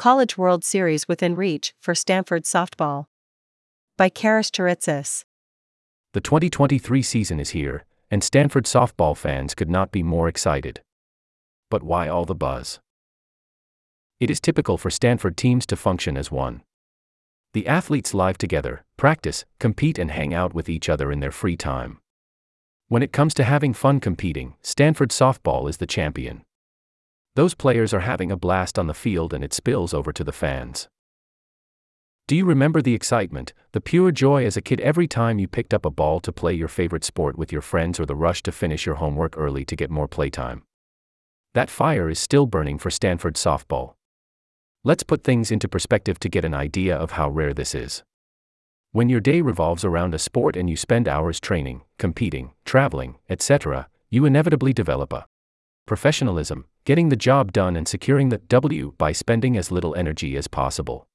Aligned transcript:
College 0.00 0.38
World 0.38 0.64
Series 0.64 1.06
within 1.08 1.36
reach 1.36 1.74
for 1.78 1.94
Stanford 1.94 2.44
softball. 2.44 3.04
By 3.98 4.08
Karis 4.08 4.50
Charitsis. 4.50 5.26
The 6.14 6.22
2023 6.22 7.02
season 7.02 7.38
is 7.38 7.50
here, 7.50 7.84
and 8.10 8.24
Stanford 8.24 8.64
softball 8.64 9.14
fans 9.14 9.54
could 9.54 9.68
not 9.68 9.92
be 9.92 10.02
more 10.02 10.26
excited. 10.26 10.80
But 11.70 11.82
why 11.82 12.08
all 12.08 12.24
the 12.24 12.34
buzz? 12.34 12.80
It 14.20 14.30
is 14.30 14.40
typical 14.40 14.78
for 14.78 14.88
Stanford 14.88 15.36
teams 15.36 15.66
to 15.66 15.76
function 15.76 16.16
as 16.16 16.32
one. 16.32 16.62
The 17.52 17.66
athletes 17.66 18.14
live 18.14 18.38
together, 18.38 18.86
practice, 18.96 19.44
compete, 19.58 19.98
and 19.98 20.12
hang 20.12 20.32
out 20.32 20.54
with 20.54 20.70
each 20.70 20.88
other 20.88 21.12
in 21.12 21.20
their 21.20 21.30
free 21.30 21.58
time. 21.58 21.98
When 22.88 23.02
it 23.02 23.12
comes 23.12 23.34
to 23.34 23.44
having 23.44 23.74
fun 23.74 24.00
competing, 24.00 24.54
Stanford 24.62 25.10
softball 25.10 25.68
is 25.68 25.76
the 25.76 25.86
champion. 25.86 26.46
Those 27.36 27.54
players 27.54 27.94
are 27.94 28.00
having 28.00 28.32
a 28.32 28.36
blast 28.36 28.78
on 28.78 28.88
the 28.88 28.94
field 28.94 29.32
and 29.32 29.44
it 29.44 29.54
spills 29.54 29.94
over 29.94 30.12
to 30.12 30.24
the 30.24 30.32
fans. 30.32 30.88
Do 32.26 32.36
you 32.36 32.44
remember 32.44 32.80
the 32.82 32.94
excitement, 32.94 33.52
the 33.72 33.80
pure 33.80 34.10
joy 34.10 34.46
as 34.46 34.56
a 34.56 34.60
kid 34.60 34.80
every 34.80 35.08
time 35.08 35.38
you 35.38 35.48
picked 35.48 35.74
up 35.74 35.84
a 35.84 35.90
ball 35.90 36.20
to 36.20 36.32
play 36.32 36.54
your 36.54 36.68
favorite 36.68 37.04
sport 37.04 37.36
with 37.36 37.52
your 37.52 37.62
friends 37.62 37.98
or 37.98 38.06
the 38.06 38.14
rush 38.14 38.42
to 38.44 38.52
finish 38.52 38.86
your 38.86 38.96
homework 38.96 39.36
early 39.36 39.64
to 39.64 39.76
get 39.76 39.90
more 39.90 40.08
playtime? 40.08 40.62
That 41.54 41.70
fire 41.70 42.08
is 42.08 42.18
still 42.18 42.46
burning 42.46 42.78
for 42.78 42.90
Stanford 42.90 43.34
softball. 43.34 43.94
Let's 44.84 45.02
put 45.02 45.24
things 45.24 45.50
into 45.50 45.68
perspective 45.68 46.20
to 46.20 46.28
get 46.28 46.44
an 46.44 46.54
idea 46.54 46.96
of 46.96 47.12
how 47.12 47.30
rare 47.30 47.52
this 47.52 47.74
is. 47.74 48.02
When 48.92 49.08
your 49.08 49.20
day 49.20 49.40
revolves 49.40 49.84
around 49.84 50.14
a 50.14 50.18
sport 50.18 50.56
and 50.56 50.70
you 50.70 50.76
spend 50.76 51.06
hours 51.06 51.38
training, 51.38 51.82
competing, 51.98 52.52
traveling, 52.64 53.18
etc., 53.28 53.88
you 54.08 54.24
inevitably 54.24 54.72
develop 54.72 55.12
a 55.12 55.26
professionalism, 55.90 56.66
getting 56.84 57.08
the 57.08 57.16
job 57.16 57.50
done 57.50 57.74
and 57.74 57.88
securing 57.88 58.28
the 58.28 58.38
W 58.38 58.94
by 58.96 59.10
spending 59.10 59.56
as 59.56 59.72
little 59.72 59.96
energy 59.96 60.36
as 60.36 60.46
possible. 60.46 61.08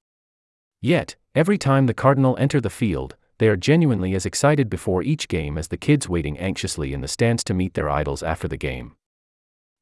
Yet, 0.81 1.15
every 1.34 1.57
time 1.57 1.85
the 1.85 1.93
Cardinal 1.93 2.35
enter 2.38 2.59
the 2.59 2.70
field, 2.70 3.15
they 3.37 3.48
are 3.48 3.55
genuinely 3.55 4.13
as 4.15 4.26
excited 4.26 4.70
before 4.70 5.01
each 5.01 5.29
game 5.29 5.57
as 5.57 5.70
the 5.70 5.77
kids 5.77 6.09
waiting 6.09 6.37
anxiously 6.37 6.91
in 6.91 6.99
the 6.99 7.07
stands 7.07 7.41
to 7.46 7.53
meet 7.53 7.73
their 7.73 7.90
idols 7.90 8.21
after 8.21 8.49
the 8.49 8.57
game. 8.57 8.98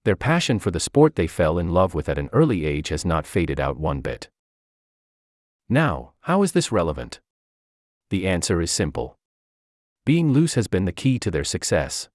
Their 0.06 0.16
passion 0.16 0.60
for 0.60 0.70
the 0.70 0.80
sport 0.80 1.16
they 1.16 1.26
fell 1.26 1.58
in 1.58 1.70
love 1.70 1.96
with 1.96 2.08
at 2.08 2.20
an 2.20 2.30
early 2.32 2.64
age 2.64 2.90
has 2.90 3.04
not 3.04 3.26
faded 3.26 3.60
out 3.60 3.80
one 3.80 4.02
bit. 4.02 4.30
Now, 5.68 6.14
how 6.22 6.44
is 6.44 6.52
this 6.52 6.72
relevant? 6.72 7.20
The 8.12 8.28
answer 8.28 8.62
is 8.62 8.70
simple. 8.70 9.18
Being 10.06 10.34
loose 10.34 10.54
has 10.54 10.68
been 10.68 10.86
the 10.86 10.92
key 10.92 11.18
to 11.18 11.32
their 11.32 11.44
success. 11.44 12.10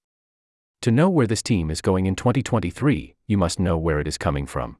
To 0.82 0.92
know 0.92 1.10
where 1.10 1.26
this 1.26 1.42
team 1.42 1.72
is 1.72 1.80
going 1.80 2.06
in 2.06 2.14
2023, 2.14 3.16
you 3.26 3.36
must 3.36 3.58
know 3.58 3.76
where 3.76 3.98
it 3.98 4.06
is 4.06 4.16
coming 4.16 4.46
from. 4.46 4.76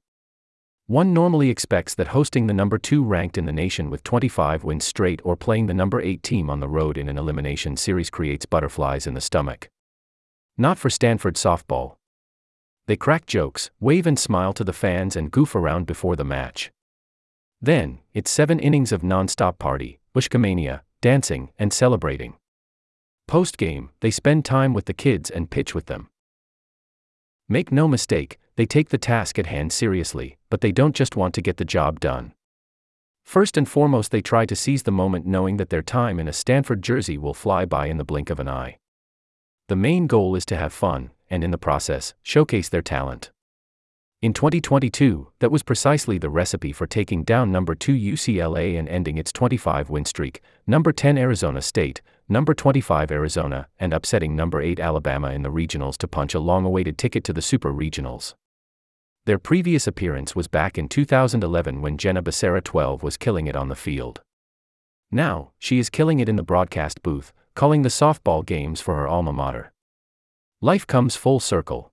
One 0.87 1.13
normally 1.13 1.51
expects 1.51 1.95
that 1.97 2.09
hosting 2.09 2.47
the 2.47 2.55
number 2.55 2.79
2 2.79 3.03
ranked 3.03 3.37
in 3.37 3.47
the 3.47 3.53
nation 3.53 3.91
with 3.91 4.05
25 4.05 4.63
wins 4.63 4.85
straight 4.85 5.21
or 5.25 5.37
playing 5.37 5.67
the 5.67 5.75
number 5.75 6.01
8 6.01 6.23
team 6.23 6.49
on 6.49 6.61
the 6.61 6.69
road 6.69 6.97
in 6.97 7.09
an 7.09 7.19
elimination 7.19 7.77
series 7.77 8.11
creates 8.11 8.47
butterflies 8.47 9.09
in 9.09 9.15
the 9.15 9.21
stomach. 9.21 9.71
Not 10.57 10.79
for 10.79 10.89
Stanford 10.89 11.35
softball. 11.35 11.97
They 12.87 12.97
crack 12.97 13.27
jokes, 13.27 13.71
wave 13.81 14.07
and 14.07 14.19
smile 14.19 14.53
to 14.53 14.65
the 14.65 14.73
fans, 14.73 15.17
and 15.17 15.33
goof 15.33 15.57
around 15.57 15.87
before 15.87 16.15
the 16.15 16.25
match. 16.25 16.71
Then, 17.61 17.99
it's 18.15 18.31
seven 18.31 18.61
innings 18.61 18.93
of 18.93 19.03
non-stop 19.03 19.59
party, 19.59 19.99
wishkamania, 20.15 20.83
dancing, 21.03 21.51
and 21.59 21.73
celebrating. 21.73 22.37
Post 23.29 23.59
game, 23.59 23.91
they 24.01 24.11
spend 24.11 24.47
time 24.47 24.73
with 24.73 24.87
the 24.87 24.95
kids 24.95 25.29
and 25.29 25.51
pitch 25.51 25.75
with 25.75 25.85
them. 25.85 26.09
Make 27.47 27.71
no 27.71 27.87
mistake, 27.87 28.39
they 28.57 28.65
take 28.65 28.89
the 28.89 28.97
task 28.97 29.39
at 29.39 29.45
hand 29.45 29.71
seriously, 29.71 30.39
but 30.49 30.63
they 30.63 30.73
don't 30.73 30.97
just 30.97 31.15
want 31.15 31.35
to 31.35 31.43
get 31.43 31.59
the 31.59 31.65
job 31.67 32.01
done. 32.01 32.33
First 33.27 33.59
and 33.59 33.69
foremost, 33.69 34.13
they 34.13 34.23
try 34.23 34.47
to 34.47 34.57
seize 34.57 34.85
the 34.85 34.91
moment 34.91 35.27
knowing 35.27 35.59
that 35.59 35.69
their 35.69 35.83
time 35.83 36.19
in 36.19 36.27
a 36.27 36.33
Stanford 36.33 36.81
jersey 36.83 37.19
will 37.19 37.35
fly 37.35 37.67
by 37.67 37.89
in 37.89 37.99
the 37.99 38.05
blink 38.05 38.31
of 38.31 38.41
an 38.41 38.49
eye. 38.49 38.79
The 39.69 39.77
main 39.77 40.07
goal 40.07 40.35
is 40.35 40.47
to 40.47 40.57
have 40.57 40.73
fun, 40.73 41.11
and 41.29 41.45
in 41.45 41.51
the 41.51 41.59
process, 41.59 42.15
showcase 42.23 42.71
their 42.71 42.81
talent. 42.81 43.31
In 44.23 44.33
2022, 44.33 45.33
that 45.41 45.53
was 45.53 45.63
precisely 45.63 46.17
the 46.17 46.31
recipe 46.31 46.73
for 46.73 46.87
taking 46.87 47.25
down 47.25 47.53
number 47.53 47.75
2 47.75 47.93
UCLA 47.93 48.79
and 48.79 48.89
ending 48.89 49.19
its 49.19 49.33
25 49.33 49.91
win 49.91 50.07
streak, 50.07 50.41
number 50.67 50.93
10 50.93 51.19
Arizona 51.19 51.61
State, 51.61 52.01
number 52.29 52.53
25 52.53 53.11
Arizona, 53.11 53.69
and 53.79 53.93
upsetting 53.93 54.37
number 54.37 54.61
8 54.61 54.79
Alabama 54.79 55.31
in 55.31 55.43
the 55.43 55.51
regionals 55.51 55.97
to 55.99 56.09
punch 56.09 56.35
a 56.35 56.41
long 56.41 56.65
awaited 56.65 56.99
ticket 56.99 57.25
to 57.25 57.33
the 57.33 57.43
Super 57.43 57.73
Regionals. 57.73 58.35
Their 59.25 59.39
previous 59.39 59.87
appearance 59.87 60.37
was 60.37 60.49
back 60.49 60.79
in 60.79 60.89
2011 60.89 61.81
when 61.81 61.99
Jenna 61.99 62.23
Becerra 62.23 62.63
12 62.63 63.03
was 63.03 63.17
killing 63.17 63.47
it 63.47 63.57
on 63.57 63.69
the 63.69 63.75
field. 63.75 64.21
Now, 65.11 65.53
she 65.59 65.79
is 65.79 65.91
killing 65.91 66.21
it 66.21 66.29
in 66.29 66.37
the 66.37 66.43
broadcast 66.43 67.03
booth, 67.03 67.33
calling 67.55 67.83
the 67.83 67.89
softball 67.89 68.45
games 68.45 68.81
for 68.81 68.95
her 68.97 69.09
alma 69.09 69.33
mater. 69.33 69.73
Life 70.61 70.87
comes 70.87 71.17
full 71.17 71.41
circle. 71.41 71.93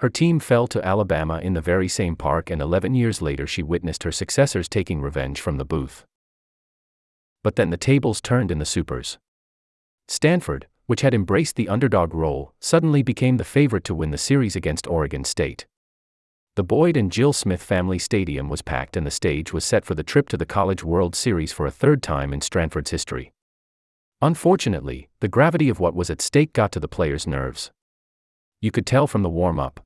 Her 0.00 0.08
team 0.08 0.40
fell 0.40 0.66
to 0.68 0.84
Alabama 0.84 1.38
in 1.38 1.54
the 1.54 1.60
very 1.60 1.88
same 1.88 2.16
park, 2.16 2.50
and 2.50 2.62
11 2.62 2.94
years 2.94 3.20
later, 3.22 3.46
she 3.46 3.62
witnessed 3.62 4.04
her 4.04 4.12
successors 4.12 4.68
taking 4.68 5.00
revenge 5.00 5.40
from 5.40 5.56
the 5.56 5.64
booth. 5.64 6.04
But 7.42 7.56
then 7.56 7.70
the 7.70 7.76
tables 7.76 8.20
turned 8.20 8.50
in 8.50 8.58
the 8.58 8.64
Supers. 8.64 9.18
Stanford, 10.08 10.66
which 10.86 11.02
had 11.02 11.12
embraced 11.12 11.56
the 11.56 11.68
underdog 11.68 12.14
role, 12.14 12.54
suddenly 12.60 13.02
became 13.02 13.36
the 13.36 13.44
favorite 13.44 13.84
to 13.84 13.94
win 13.94 14.10
the 14.10 14.18
series 14.18 14.56
against 14.56 14.86
Oregon 14.86 15.22
State. 15.22 15.66
The 16.56 16.64
Boyd 16.64 16.96
and 16.96 17.12
Jill 17.12 17.32
Smith 17.32 17.62
Family 17.62 17.98
Stadium 17.98 18.48
was 18.48 18.62
packed, 18.62 18.96
and 18.96 19.06
the 19.06 19.12
stage 19.12 19.52
was 19.52 19.64
set 19.64 19.84
for 19.84 19.94
the 19.94 20.02
trip 20.02 20.28
to 20.30 20.36
the 20.36 20.46
College 20.46 20.82
World 20.82 21.14
Series 21.14 21.52
for 21.52 21.66
a 21.66 21.70
third 21.70 22.02
time 22.02 22.32
in 22.32 22.40
Stanford's 22.40 22.90
history. 22.90 23.32
Unfortunately, 24.20 25.08
the 25.20 25.28
gravity 25.28 25.68
of 25.68 25.78
what 25.78 25.94
was 25.94 26.10
at 26.10 26.20
stake 26.20 26.52
got 26.52 26.72
to 26.72 26.80
the 26.80 26.88
players' 26.88 27.26
nerves. 27.26 27.70
You 28.60 28.72
could 28.72 28.86
tell 28.86 29.06
from 29.06 29.22
the 29.22 29.28
warm 29.28 29.60
up. 29.60 29.78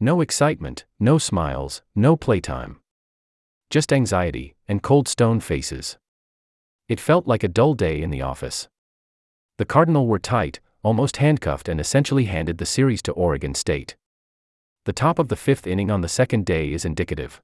No 0.00 0.20
excitement, 0.20 0.86
no 0.98 1.18
smiles, 1.18 1.82
no 1.94 2.16
playtime. 2.16 2.80
Just 3.70 3.92
anxiety 3.92 4.56
and 4.66 4.82
cold 4.82 5.06
stone 5.06 5.40
faces. 5.40 5.98
It 6.88 6.98
felt 6.98 7.28
like 7.28 7.44
a 7.44 7.48
dull 7.48 7.74
day 7.74 8.02
in 8.02 8.10
the 8.10 8.22
office. 8.22 8.68
The 9.58 9.64
Cardinal 9.64 10.06
were 10.06 10.18
tight, 10.18 10.60
almost 10.82 11.16
handcuffed, 11.16 11.68
and 11.68 11.80
essentially 11.80 12.26
handed 12.26 12.58
the 12.58 12.66
series 12.66 13.00
to 13.02 13.12
Oregon 13.12 13.54
State. 13.54 13.96
The 14.84 14.92
top 14.92 15.18
of 15.18 15.28
the 15.28 15.36
fifth 15.36 15.66
inning 15.66 15.90
on 15.90 16.02
the 16.02 16.08
second 16.08 16.44
day 16.44 16.72
is 16.72 16.84
indicative. 16.84 17.40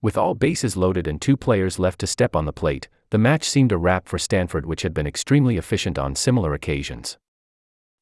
With 0.00 0.16
all 0.16 0.34
bases 0.34 0.76
loaded 0.76 1.06
and 1.06 1.20
two 1.20 1.36
players 1.36 1.78
left 1.78 1.98
to 2.00 2.06
step 2.06 2.34
on 2.34 2.46
the 2.46 2.52
plate, 2.52 2.88
the 3.10 3.18
match 3.18 3.44
seemed 3.44 3.72
a 3.72 3.76
wrap 3.76 4.08
for 4.08 4.18
Stanford, 4.18 4.64
which 4.64 4.82
had 4.82 4.94
been 4.94 5.06
extremely 5.06 5.58
efficient 5.58 5.98
on 5.98 6.14
similar 6.14 6.54
occasions. 6.54 7.18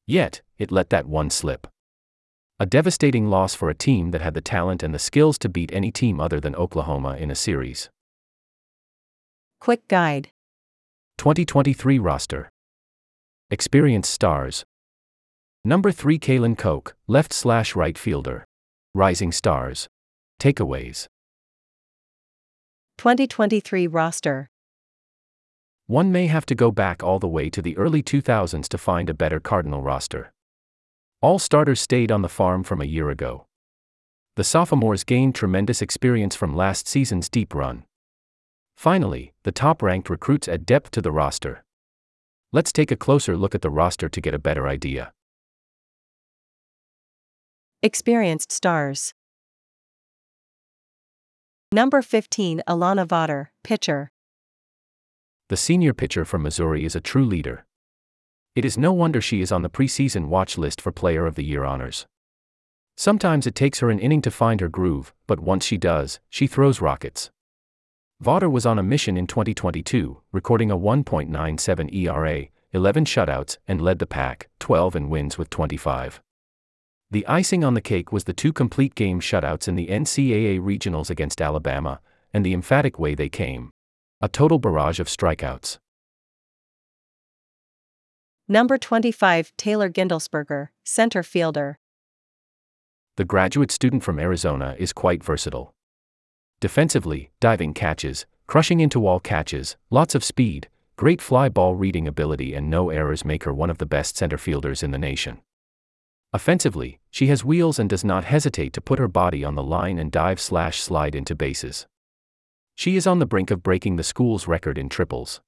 Yet, 0.05 0.41
it 0.57 0.71
let 0.71 0.89
that 0.91 1.05
one 1.05 1.29
slip. 1.29 1.67
A 2.59 2.65
devastating 2.65 3.29
loss 3.29 3.53
for 3.53 3.69
a 3.69 3.75
team 3.75 4.11
that 4.11 4.21
had 4.21 4.35
the 4.35 4.41
talent 4.41 4.83
and 4.83 4.93
the 4.93 4.99
skills 4.99 5.37
to 5.39 5.49
beat 5.49 5.71
any 5.73 5.91
team 5.91 6.21
other 6.21 6.39
than 6.39 6.55
Oklahoma 6.55 7.17
in 7.17 7.29
a 7.29 7.35
series. 7.35 7.89
Quick 9.59 9.87
Guide 9.87 10.29
2023 11.17 11.99
Roster 11.99 12.51
Experienced 13.49 14.11
Stars 14.11 14.65
Number 15.63 15.89
3 15.89 16.19
Kalen 16.19 16.57
Koch, 16.57 16.93
left 17.07 17.31
slash 17.31 17.77
right 17.77 17.97
fielder. 17.97 18.43
Rising 18.93 19.31
Stars. 19.31 19.87
Takeaways 20.37 21.07
2023 22.97 23.87
Roster 23.87 24.49
One 25.85 26.11
may 26.11 26.27
have 26.27 26.45
to 26.47 26.55
go 26.55 26.71
back 26.71 27.01
all 27.01 27.19
the 27.19 27.27
way 27.29 27.49
to 27.51 27.61
the 27.61 27.77
early 27.77 28.03
2000s 28.03 28.67
to 28.67 28.77
find 28.77 29.09
a 29.09 29.13
better 29.13 29.39
Cardinal 29.39 29.81
roster. 29.81 30.33
All 31.21 31.39
starters 31.39 31.79
stayed 31.79 32.11
on 32.11 32.23
the 32.23 32.27
farm 32.27 32.63
from 32.63 32.81
a 32.81 32.85
year 32.85 33.09
ago. 33.09 33.45
The 34.35 34.43
sophomores 34.43 35.05
gained 35.05 35.35
tremendous 35.35 35.81
experience 35.81 36.35
from 36.35 36.53
last 36.53 36.85
season's 36.85 37.29
deep 37.29 37.55
run. 37.55 37.85
Finally, 38.75 39.31
the 39.43 39.53
top 39.53 39.81
ranked 39.81 40.09
recruits 40.09 40.49
add 40.49 40.65
depth 40.65 40.91
to 40.91 41.01
the 41.01 41.13
roster. 41.13 41.63
Let's 42.53 42.71
take 42.71 42.91
a 42.91 42.95
closer 42.95 43.35
look 43.35 43.53
at 43.53 43.61
the 43.61 43.69
roster 43.69 44.07
to 44.07 44.21
get 44.21 44.33
a 44.33 44.39
better 44.39 44.67
idea. 44.67 45.11
Experienced 47.83 48.51
stars. 48.51 49.13
Number 51.73 52.01
15 52.01 52.61
Alana 52.65 53.05
Vawter, 53.05 53.47
pitcher. 53.63 54.11
The 55.49 55.57
senior 55.57 55.93
pitcher 55.93 56.23
from 56.23 56.43
Missouri 56.43 56.85
is 56.85 56.95
a 56.95 57.01
true 57.01 57.25
leader. 57.25 57.65
It 58.55 58.63
is 58.63 58.77
no 58.77 58.93
wonder 58.93 59.19
she 59.19 59.41
is 59.41 59.51
on 59.51 59.61
the 59.61 59.69
preseason 59.69 60.27
watch 60.27 60.57
list 60.57 60.79
for 60.79 60.91
Player 60.91 61.25
of 61.25 61.35
the 61.35 61.43
Year 61.43 61.65
honors. 61.65 62.07
Sometimes 62.95 63.45
it 63.45 63.55
takes 63.55 63.79
her 63.79 63.89
an 63.89 63.99
inning 63.99 64.21
to 64.21 64.31
find 64.31 64.61
her 64.61 64.69
groove, 64.69 65.13
but 65.27 65.41
once 65.41 65.65
she 65.65 65.77
does, 65.77 66.21
she 66.29 66.47
throws 66.47 66.81
rockets. 66.81 67.29
Vawter 68.23 68.51
was 68.51 68.65
on 68.65 68.79
a 68.79 68.83
mission 68.83 69.15
in 69.15 69.27
2022, 69.27 70.21
recording 70.31 70.71
a 70.71 70.77
1.97 70.77 71.93
ERA, 71.93 72.47
11 72.71 73.05
shutouts, 73.05 73.57
and 73.67 73.79
led 73.79 73.99
the 73.99 74.07
pack, 74.07 74.49
12 74.59 74.95
in 74.95 75.09
wins 75.09 75.37
with 75.37 75.51
25. 75.51 76.19
The 77.11 77.27
icing 77.27 77.63
on 77.63 77.75
the 77.75 77.81
cake 77.81 78.11
was 78.11 78.23
the 78.23 78.33
two 78.33 78.51
complete 78.51 78.95
game 78.95 79.21
shutouts 79.21 79.67
in 79.67 79.75
the 79.75 79.87
NCAA 79.87 80.59
regionals 80.59 81.11
against 81.11 81.41
Alabama, 81.41 81.99
and 82.33 82.43
the 82.43 82.55
emphatic 82.55 82.97
way 82.97 83.13
they 83.13 83.29
came. 83.29 83.69
A 84.19 84.27
total 84.27 84.57
barrage 84.57 84.99
of 84.99 85.07
strikeouts. 85.07 85.77
Number 88.47 88.79
25 88.79 89.53
Taylor 89.57 89.91
Gindlesperger, 89.91 90.69
center 90.83 91.21
fielder. 91.21 91.77
The 93.15 93.25
graduate 93.25 93.71
student 93.71 94.01
from 94.03 94.17
Arizona 94.17 94.75
is 94.79 94.91
quite 94.91 95.23
versatile. 95.23 95.75
Defensively, 96.59 97.29
diving 97.39 97.75
catches, 97.75 98.25
crushing 98.47 98.79
into 98.79 98.99
wall 98.99 99.19
catches, 99.19 99.75
lots 99.91 100.15
of 100.15 100.23
speed, 100.23 100.69
great 100.95 101.21
fly 101.21 101.49
ball 101.49 101.75
reading 101.75 102.07
ability, 102.07 102.55
and 102.55 102.67
no 102.67 102.89
errors 102.89 103.23
make 103.23 103.43
her 103.43 103.53
one 103.53 103.69
of 103.69 103.77
the 103.77 103.85
best 103.85 104.17
center 104.17 104.39
fielders 104.39 104.81
in 104.81 104.89
the 104.89 104.97
nation. 104.97 105.39
Offensively, 106.33 106.99
she 107.11 107.27
has 107.27 107.45
wheels 107.45 107.77
and 107.77 107.87
does 107.87 108.03
not 108.03 108.25
hesitate 108.25 108.73
to 108.73 108.81
put 108.81 108.97
her 108.97 109.07
body 109.07 109.43
on 109.43 109.53
the 109.53 109.63
line 109.63 109.99
and 109.99 110.11
dive 110.11 110.41
slash 110.41 110.81
slide 110.81 111.13
into 111.13 111.35
bases. 111.35 111.85
She 112.73 112.95
is 112.95 113.05
on 113.05 113.19
the 113.19 113.27
brink 113.27 113.51
of 113.51 113.61
breaking 113.61 113.95
the 113.95 114.03
school's 114.03 114.47
record 114.47 114.77
in 114.79 114.89
triples. 114.89 115.41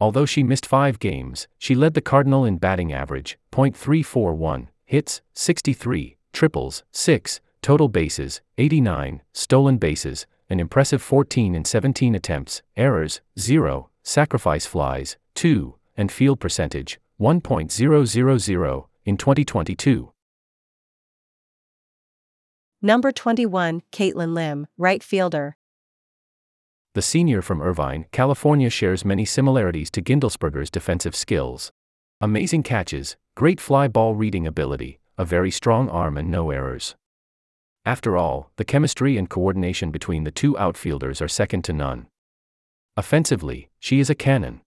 Although 0.00 0.26
she 0.26 0.42
missed 0.42 0.66
five 0.66 0.98
games, 0.98 1.46
she 1.56 1.74
led 1.74 1.94
the 1.94 2.00
Cardinal 2.00 2.44
in 2.44 2.58
batting 2.58 2.92
average, 2.92 3.38
.341, 3.52 4.68
hits, 4.84 5.22
63, 5.34 6.16
triples, 6.32 6.84
6, 6.90 7.40
total 7.66 7.88
bases, 7.88 8.40
89, 8.58 9.22
stolen 9.32 9.76
bases, 9.76 10.24
an 10.48 10.60
impressive 10.60 11.02
14 11.02 11.52
in 11.52 11.64
17 11.64 12.14
attempts, 12.14 12.62
errors, 12.76 13.20
0, 13.40 13.90
sacrifice 14.04 14.64
flies, 14.66 15.16
2, 15.34 15.74
and 15.96 16.12
field 16.12 16.38
percentage, 16.38 17.00
1.000, 17.20 18.86
in 19.04 19.16
2022. 19.16 20.12
Number 22.80 23.10
21 23.10 23.82
Caitlin 23.90 24.32
Lim, 24.32 24.68
right 24.78 25.02
fielder 25.02 25.56
the 26.94 27.02
senior 27.02 27.42
from 27.42 27.60
Irvine, 27.60 28.06
California 28.10 28.70
shares 28.70 29.04
many 29.04 29.26
similarities 29.26 29.90
to 29.90 30.00
Gindlesperger's 30.00 30.70
defensive 30.70 31.14
skills. 31.14 31.70
Amazing 32.22 32.62
catches, 32.62 33.16
great 33.34 33.60
fly 33.60 33.86
ball 33.86 34.14
reading 34.14 34.46
ability, 34.46 34.98
a 35.18 35.24
very 35.26 35.50
strong 35.50 35.90
arm, 35.90 36.16
and 36.16 36.30
no 36.30 36.50
errors. 36.50 36.96
After 37.86 38.16
all, 38.16 38.50
the 38.56 38.64
chemistry 38.64 39.16
and 39.16 39.30
coordination 39.30 39.92
between 39.92 40.24
the 40.24 40.32
two 40.32 40.58
outfielders 40.58 41.22
are 41.22 41.28
second 41.28 41.62
to 41.66 41.72
none. 41.72 42.08
Offensively, 42.96 43.70
she 43.78 44.00
is 44.00 44.10
a 44.10 44.14
cannon. 44.16 44.60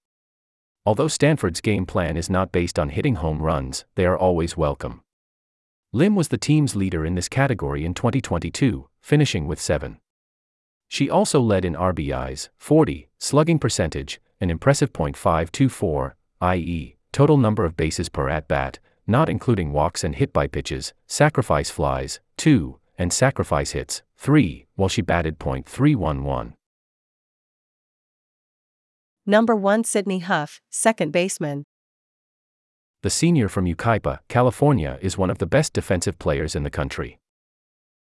Although 0.86 1.10
Stanford's 1.10 1.60
game 1.60 1.86
plan 1.86 2.16
is 2.16 2.30
not 2.30 2.54
based 2.54 2.80
on 2.80 2.88
hitting 2.88 3.16
home 3.16 3.42
runs, 3.42 3.84
they 3.96 4.06
are 4.06 4.18
always 4.18 4.56
welcome. 4.56 5.02
Lim 5.92 6.16
was 6.16 6.30
the 6.30 6.38
team's 6.38 6.78
leader 6.78 7.06
in 7.06 7.16
this 7.16 7.28
category 7.28 7.84
in 7.84 7.94
2022, 7.94 8.88
finishing 9.02 9.48
with 9.48 9.60
seven. 9.60 9.98
She 10.88 11.10
also 11.10 11.42
led 11.42 11.66
in 11.66 11.76
RBIs, 11.76 12.48
40, 12.58 13.10
slugging 13.20 13.60
percentage, 13.60 14.22
an 14.40 14.50
impressive 14.50 14.94
.524, 14.94 16.14
i.e., 16.40 16.96
total 17.12 17.38
number 17.38 17.66
of 17.66 17.76
bases 17.76 18.08
per 18.08 18.30
at 18.30 18.48
bat, 18.48 18.80
not 19.06 19.28
including 19.28 19.74
walks 19.74 20.06
and 20.06 20.16
hit 20.16 20.32
by 20.32 20.48
pitches, 20.48 20.94
sacrifice 21.06 21.70
flies, 21.70 22.22
2, 22.38 22.79
and 23.00 23.12
sacrifice 23.12 23.72
hits, 23.72 24.04
3, 24.18 24.68
while 24.76 24.90
she 24.90 25.02
batted 25.02 25.40
.311. 25.40 26.54
Number 29.26 29.56
1 29.56 29.86
Sydney 29.86 30.20
Huff, 30.20 30.60
second 30.70 31.12
baseman. 31.12 31.64
The 33.02 33.10
senior 33.10 33.48
from 33.48 33.66
Yucaipa, 33.66 34.20
California 34.28 35.00
is 35.02 35.18
one 35.18 35.30
of 35.30 35.38
the 35.38 35.46
best 35.46 35.72
defensive 35.72 36.20
players 36.20 36.56
in 36.56 36.64
the 36.64 36.70
country. 36.70 37.20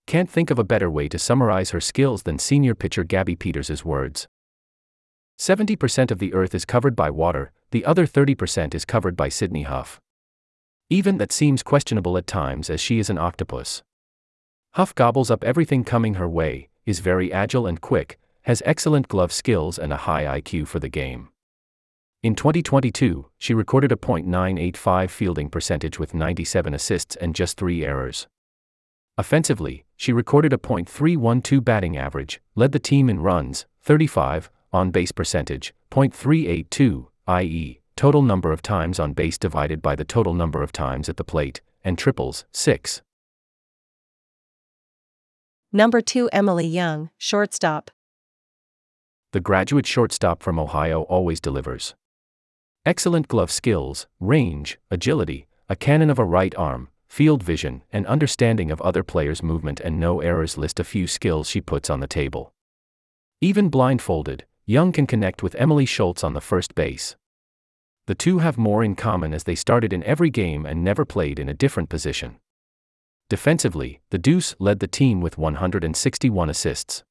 Can't 0.05 0.29
think 0.29 0.51
of 0.51 0.59
a 0.59 0.63
better 0.65 0.89
way 0.91 1.07
to 1.07 1.17
summarize 1.17 1.69
her 1.69 1.79
skills 1.79 2.23
than 2.23 2.37
senior 2.37 2.75
pitcher 2.75 3.05
Gabby 3.05 3.37
Peters' 3.37 3.85
words. 3.85 4.27
70% 5.39 6.11
of 6.11 6.19
the 6.19 6.33
earth 6.33 6.53
is 6.53 6.65
covered 6.65 6.97
by 6.97 7.09
water, 7.09 7.53
the 7.71 7.85
other 7.85 8.05
30% 8.05 8.75
is 8.75 8.83
covered 8.83 9.15
by 9.15 9.29
Sydney 9.29 9.63
Huff. 9.63 10.01
Even 10.89 11.17
that 11.19 11.31
seems 11.31 11.63
questionable 11.63 12.17
at 12.17 12.27
times 12.27 12.69
as 12.69 12.81
she 12.81 12.99
is 12.99 13.09
an 13.09 13.17
octopus. 13.17 13.83
Huff 14.79 14.95
gobbles 14.95 15.29
up 15.29 15.43
everything 15.43 15.83
coming 15.83 16.13
her 16.13 16.29
way, 16.29 16.69
is 16.85 17.01
very 17.01 17.33
agile 17.33 17.67
and 17.67 17.81
quick, 17.81 18.17
has 18.43 18.63
excellent 18.65 19.09
glove 19.09 19.33
skills 19.33 19.77
and 19.77 19.91
a 19.91 19.97
high 20.07 20.39
IQ 20.39 20.69
for 20.69 20.79
the 20.79 20.87
game. 20.87 21.27
In 22.23 22.33
2022, 22.33 23.25
she 23.37 23.53
recorded 23.53 23.91
a 23.91 23.97
.985 23.97 25.09
fielding 25.09 25.49
percentage 25.49 25.99
with 25.99 26.13
97 26.13 26.73
assists 26.73 27.17
and 27.17 27.35
just 27.35 27.57
3 27.57 27.83
errors. 27.83 28.27
Offensively, 29.17 29.83
she 29.97 30.13
recorded 30.13 30.53
a 30.53 30.57
.312 30.57 31.61
batting 31.61 31.97
average, 31.97 32.39
led 32.55 32.71
the 32.71 32.79
team 32.79 33.09
in 33.09 33.19
runs, 33.19 33.65
35, 33.81 34.49
on 34.71 34.91
base 34.91 35.11
percentage, 35.11 35.73
.382, 35.91 37.07
i.e., 37.27 37.81
total 37.97 38.21
number 38.21 38.53
of 38.53 38.61
times 38.61 38.97
on 38.97 39.11
base 39.11 39.37
divided 39.37 39.81
by 39.81 39.97
the 39.97 40.05
total 40.05 40.33
number 40.33 40.63
of 40.63 40.71
times 40.71 41.09
at 41.09 41.17
the 41.17 41.25
plate, 41.25 41.59
and 41.83 41.97
triples, 41.97 42.45
6. 42.53 43.01
Number 45.71 46.01
2 46.01 46.31
Emily 46.33 46.65
Young, 46.65 47.11
shortstop. 47.19 47.91
The 49.33 49.39
graduate 49.39 49.85
shortstop 49.85 50.41
from 50.41 50.57
Ohio 50.57 51.03
always 51.03 51.39
delivers. 51.39 51.93
Excellent 52.87 53.27
glove 53.27 53.51
skills, 53.51 54.07
range, 54.19 54.79
agility, 54.89 55.45
a 55.69 55.75
cannon 55.75 56.09
of 56.09 56.17
a 56.17 56.25
right 56.25 56.55
arm, 56.55 56.89
field 57.07 57.43
vision, 57.43 57.83
and 57.93 58.07
understanding 58.07 58.71
of 58.71 58.81
other 58.81 59.03
players' 59.03 59.43
movement 59.43 59.79
and 59.79 59.99
no 59.99 60.21
errors 60.21 60.57
list 60.57 60.79
a 60.79 60.83
few 60.83 61.05
skills 61.05 61.47
she 61.47 61.61
puts 61.61 61.87
on 61.87 61.99
the 61.99 62.07
table. 62.07 62.51
Even 63.39 63.69
blindfolded, 63.69 64.45
Young 64.65 64.91
can 64.91 65.05
connect 65.05 65.43
with 65.43 65.53
Emily 65.53 65.85
Schultz 65.85 66.23
on 66.23 66.33
the 66.33 66.41
first 66.41 66.73
base. 66.73 67.15
The 68.07 68.15
two 68.15 68.39
have 68.39 68.57
more 68.57 68.83
in 68.83 68.95
common 68.95 69.35
as 69.35 69.43
they 69.43 69.53
started 69.53 69.93
in 69.93 70.03
every 70.03 70.31
game 70.31 70.65
and 70.65 70.83
never 70.83 71.05
played 71.05 71.37
in 71.37 71.47
a 71.47 71.53
different 71.53 71.89
position. 71.89 72.39
Defensively, 73.29 74.01
the 74.09 74.17
Deuce 74.17 74.55
led 74.57 74.79
the 74.79 74.87
team 74.87 75.21
with 75.21 75.37
161 75.37 76.49
assists. 76.49 77.03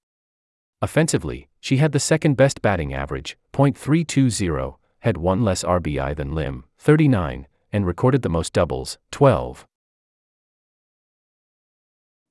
Offensively, 0.82 1.48
she 1.60 1.76
had 1.76 1.92
the 1.92 2.00
second 2.00 2.36
best 2.36 2.60
batting 2.60 2.92
average, 2.92 3.38
.320, 3.52 4.76
had 5.00 5.16
one 5.16 5.42
less 5.42 5.62
RBI 5.62 6.16
than 6.16 6.34
Lim, 6.34 6.64
39, 6.78 7.46
and 7.72 7.86
recorded 7.86 8.22
the 8.22 8.28
most 8.28 8.52
doubles, 8.52 8.98
12. 9.12 9.64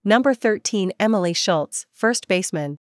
Number 0.04 0.34
13 0.34 0.92
Emily 1.00 1.34
Schultz, 1.34 1.86
first 1.94 2.28
baseman. 2.28 2.78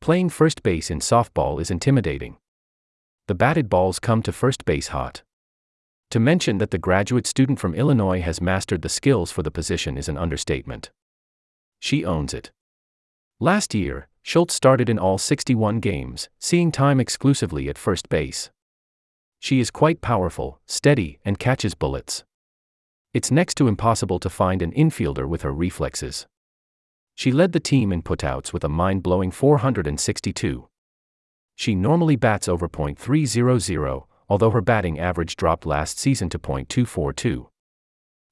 Playing 0.00 0.28
first 0.28 0.62
base 0.62 0.90
in 0.90 1.00
softball 1.00 1.60
is 1.60 1.70
intimidating. 1.70 2.36
The 3.26 3.34
batted 3.34 3.70
balls 3.70 3.98
come 3.98 4.22
to 4.22 4.32
first 4.32 4.64
base 4.64 4.88
hot. 4.88 5.22
To 6.12 6.20
mention 6.20 6.58
that 6.58 6.70
the 6.70 6.76
graduate 6.76 7.26
student 7.26 7.58
from 7.58 7.74
Illinois 7.74 8.20
has 8.20 8.38
mastered 8.38 8.82
the 8.82 8.90
skills 8.90 9.32
for 9.32 9.42
the 9.42 9.50
position 9.50 9.96
is 9.96 10.10
an 10.10 10.18
understatement. 10.18 10.90
She 11.80 12.04
owns 12.04 12.34
it. 12.34 12.50
Last 13.40 13.74
year, 13.74 14.08
Schultz 14.22 14.52
started 14.52 14.90
in 14.90 14.98
all 14.98 15.16
61 15.16 15.80
games, 15.80 16.28
seeing 16.38 16.70
time 16.70 17.00
exclusively 17.00 17.70
at 17.70 17.78
first 17.78 18.10
base. 18.10 18.50
She 19.40 19.58
is 19.58 19.70
quite 19.70 20.02
powerful, 20.02 20.60
steady, 20.66 21.18
and 21.24 21.38
catches 21.38 21.74
bullets. 21.74 22.24
It's 23.14 23.30
next 23.30 23.54
to 23.54 23.66
impossible 23.66 24.18
to 24.18 24.28
find 24.28 24.60
an 24.60 24.72
infielder 24.72 25.26
with 25.26 25.40
her 25.40 25.52
reflexes. 25.54 26.26
She 27.14 27.32
led 27.32 27.52
the 27.52 27.58
team 27.58 27.90
in 27.90 28.02
putouts 28.02 28.52
with 28.52 28.64
a 28.64 28.68
mind 28.68 29.02
blowing 29.02 29.30
462. 29.30 30.68
She 31.56 31.74
normally 31.74 32.16
bats 32.16 32.48
over 32.48 32.68
.300, 32.68 34.04
although 34.28 34.50
her 34.50 34.60
batting 34.60 34.98
average 34.98 35.36
dropped 35.36 35.66
last 35.66 35.98
season 35.98 36.28
to 36.30 36.38
.242. 36.38 37.48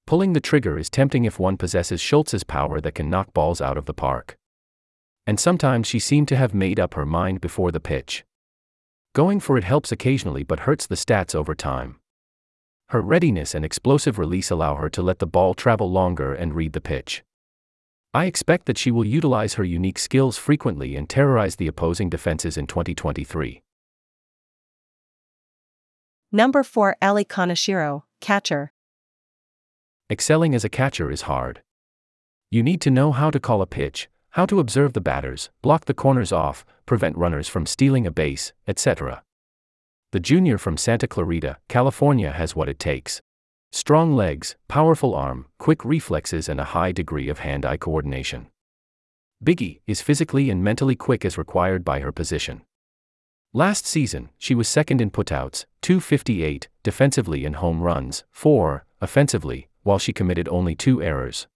Pulling 0.06 0.32
the 0.32 0.40
trigger 0.40 0.78
is 0.78 0.90
tempting 0.90 1.24
if 1.24 1.38
one 1.38 1.56
possesses 1.56 2.00
Schultz's 2.00 2.44
power 2.44 2.80
that 2.80 2.94
can 2.94 3.08
knock 3.08 3.32
balls 3.32 3.60
out 3.60 3.78
of 3.78 3.86
the 3.86 3.94
park. 3.94 4.36
And 5.26 5.38
sometimes 5.38 5.86
she 5.86 5.98
seemed 5.98 6.28
to 6.28 6.36
have 6.36 6.54
made 6.54 6.80
up 6.80 6.94
her 6.94 7.06
mind 7.06 7.40
before 7.40 7.70
the 7.70 7.78
pitch. 7.78 8.24
Going 9.14 9.40
for 9.40 9.56
it 9.56 9.64
helps 9.64 9.92
occasionally 9.92 10.42
but 10.42 10.60
hurts 10.60 10.86
the 10.86 10.94
stats 10.94 11.34
over 11.34 11.54
time. 11.54 12.00
Her 12.88 13.00
readiness 13.00 13.54
and 13.54 13.64
explosive 13.64 14.18
release 14.18 14.50
allow 14.50 14.74
her 14.74 14.88
to 14.90 15.02
let 15.02 15.20
the 15.20 15.26
ball 15.26 15.54
travel 15.54 15.90
longer 15.90 16.34
and 16.34 16.54
read 16.54 16.72
the 16.72 16.80
pitch. 16.80 17.22
I 18.12 18.24
expect 18.24 18.66
that 18.66 18.78
she 18.78 18.90
will 18.90 19.04
utilize 19.04 19.54
her 19.54 19.62
unique 19.62 20.00
skills 20.00 20.36
frequently 20.36 20.96
and 20.96 21.08
terrorize 21.08 21.54
the 21.54 21.68
opposing 21.68 22.10
defenses 22.10 22.56
in 22.56 22.66
2023. 22.66 23.62
Number 26.32 26.62
4 26.62 26.96
Ali 27.02 27.24
Kanashiro, 27.24 28.04
catcher. 28.20 28.70
Excelling 30.08 30.54
as 30.54 30.64
a 30.64 30.68
catcher 30.68 31.10
is 31.10 31.22
hard. 31.22 31.62
You 32.52 32.62
need 32.62 32.80
to 32.82 32.90
know 32.90 33.10
how 33.10 33.30
to 33.30 33.40
call 33.40 33.62
a 33.62 33.66
pitch, 33.66 34.08
how 34.30 34.46
to 34.46 34.60
observe 34.60 34.92
the 34.92 35.00
batters, 35.00 35.50
block 35.60 35.86
the 35.86 35.94
corners 35.94 36.30
off, 36.30 36.64
prevent 36.86 37.16
runners 37.16 37.48
from 37.48 37.66
stealing 37.66 38.06
a 38.06 38.12
base, 38.12 38.52
etc. 38.68 39.24
The 40.12 40.20
junior 40.20 40.56
from 40.56 40.76
Santa 40.76 41.08
Clarita, 41.08 41.56
California 41.68 42.30
has 42.30 42.54
what 42.54 42.68
it 42.68 42.78
takes 42.78 43.20
strong 43.72 44.14
legs, 44.14 44.54
powerful 44.68 45.16
arm, 45.16 45.46
quick 45.58 45.84
reflexes, 45.84 46.48
and 46.48 46.60
a 46.60 46.70
high 46.76 46.92
degree 46.92 47.28
of 47.28 47.40
hand 47.40 47.66
eye 47.66 47.76
coordination. 47.76 48.46
Biggie 49.44 49.80
is 49.88 50.00
physically 50.00 50.48
and 50.48 50.62
mentally 50.62 50.94
quick 50.94 51.24
as 51.24 51.36
required 51.36 51.84
by 51.84 51.98
her 52.00 52.12
position. 52.12 52.62
Last 53.52 53.84
season, 53.84 54.28
she 54.38 54.54
was 54.54 54.68
second 54.68 55.00
in 55.00 55.10
putouts, 55.10 55.64
258, 55.82 56.68
defensively 56.84 57.44
and 57.44 57.56
home 57.56 57.82
runs, 57.82 58.22
4, 58.30 58.84
offensively, 59.00 59.68
while 59.82 59.98
she 59.98 60.12
committed 60.12 60.48
only 60.48 60.76
two 60.76 61.02
errors. 61.02 61.48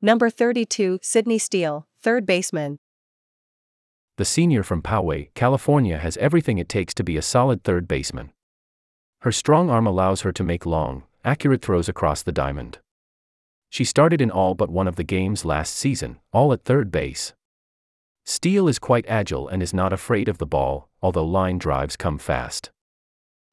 Number 0.00 0.30
32, 0.30 1.00
Sydney 1.02 1.38
Steele, 1.38 1.88
third 2.00 2.26
baseman. 2.26 2.78
The 4.18 4.24
senior 4.24 4.62
from 4.62 4.82
Poway, 4.82 5.34
California 5.34 5.98
has 5.98 6.16
everything 6.18 6.58
it 6.58 6.68
takes 6.68 6.94
to 6.94 7.02
be 7.02 7.16
a 7.16 7.22
solid 7.22 7.64
third 7.64 7.88
baseman. 7.88 8.30
Her 9.22 9.32
strong 9.32 9.68
arm 9.68 9.88
allows 9.88 10.20
her 10.20 10.30
to 10.30 10.44
make 10.44 10.64
long, 10.64 11.02
accurate 11.24 11.60
throws 11.60 11.88
across 11.88 12.22
the 12.22 12.30
diamond. 12.30 12.78
She 13.68 13.82
started 13.82 14.20
in 14.20 14.30
all 14.30 14.54
but 14.54 14.70
one 14.70 14.86
of 14.86 14.94
the 14.94 15.02
games 15.02 15.44
last 15.44 15.74
season, 15.74 16.20
all 16.32 16.52
at 16.52 16.62
third 16.62 16.92
base. 16.92 17.32
Steele 18.24 18.68
is 18.68 18.78
quite 18.78 19.04
agile 19.06 19.48
and 19.48 19.62
is 19.62 19.74
not 19.74 19.92
afraid 19.92 20.28
of 20.28 20.38
the 20.38 20.46
ball, 20.46 20.88
although 21.02 21.24
line 21.24 21.58
drives 21.58 21.96
come 21.96 22.16
fast. 22.16 22.70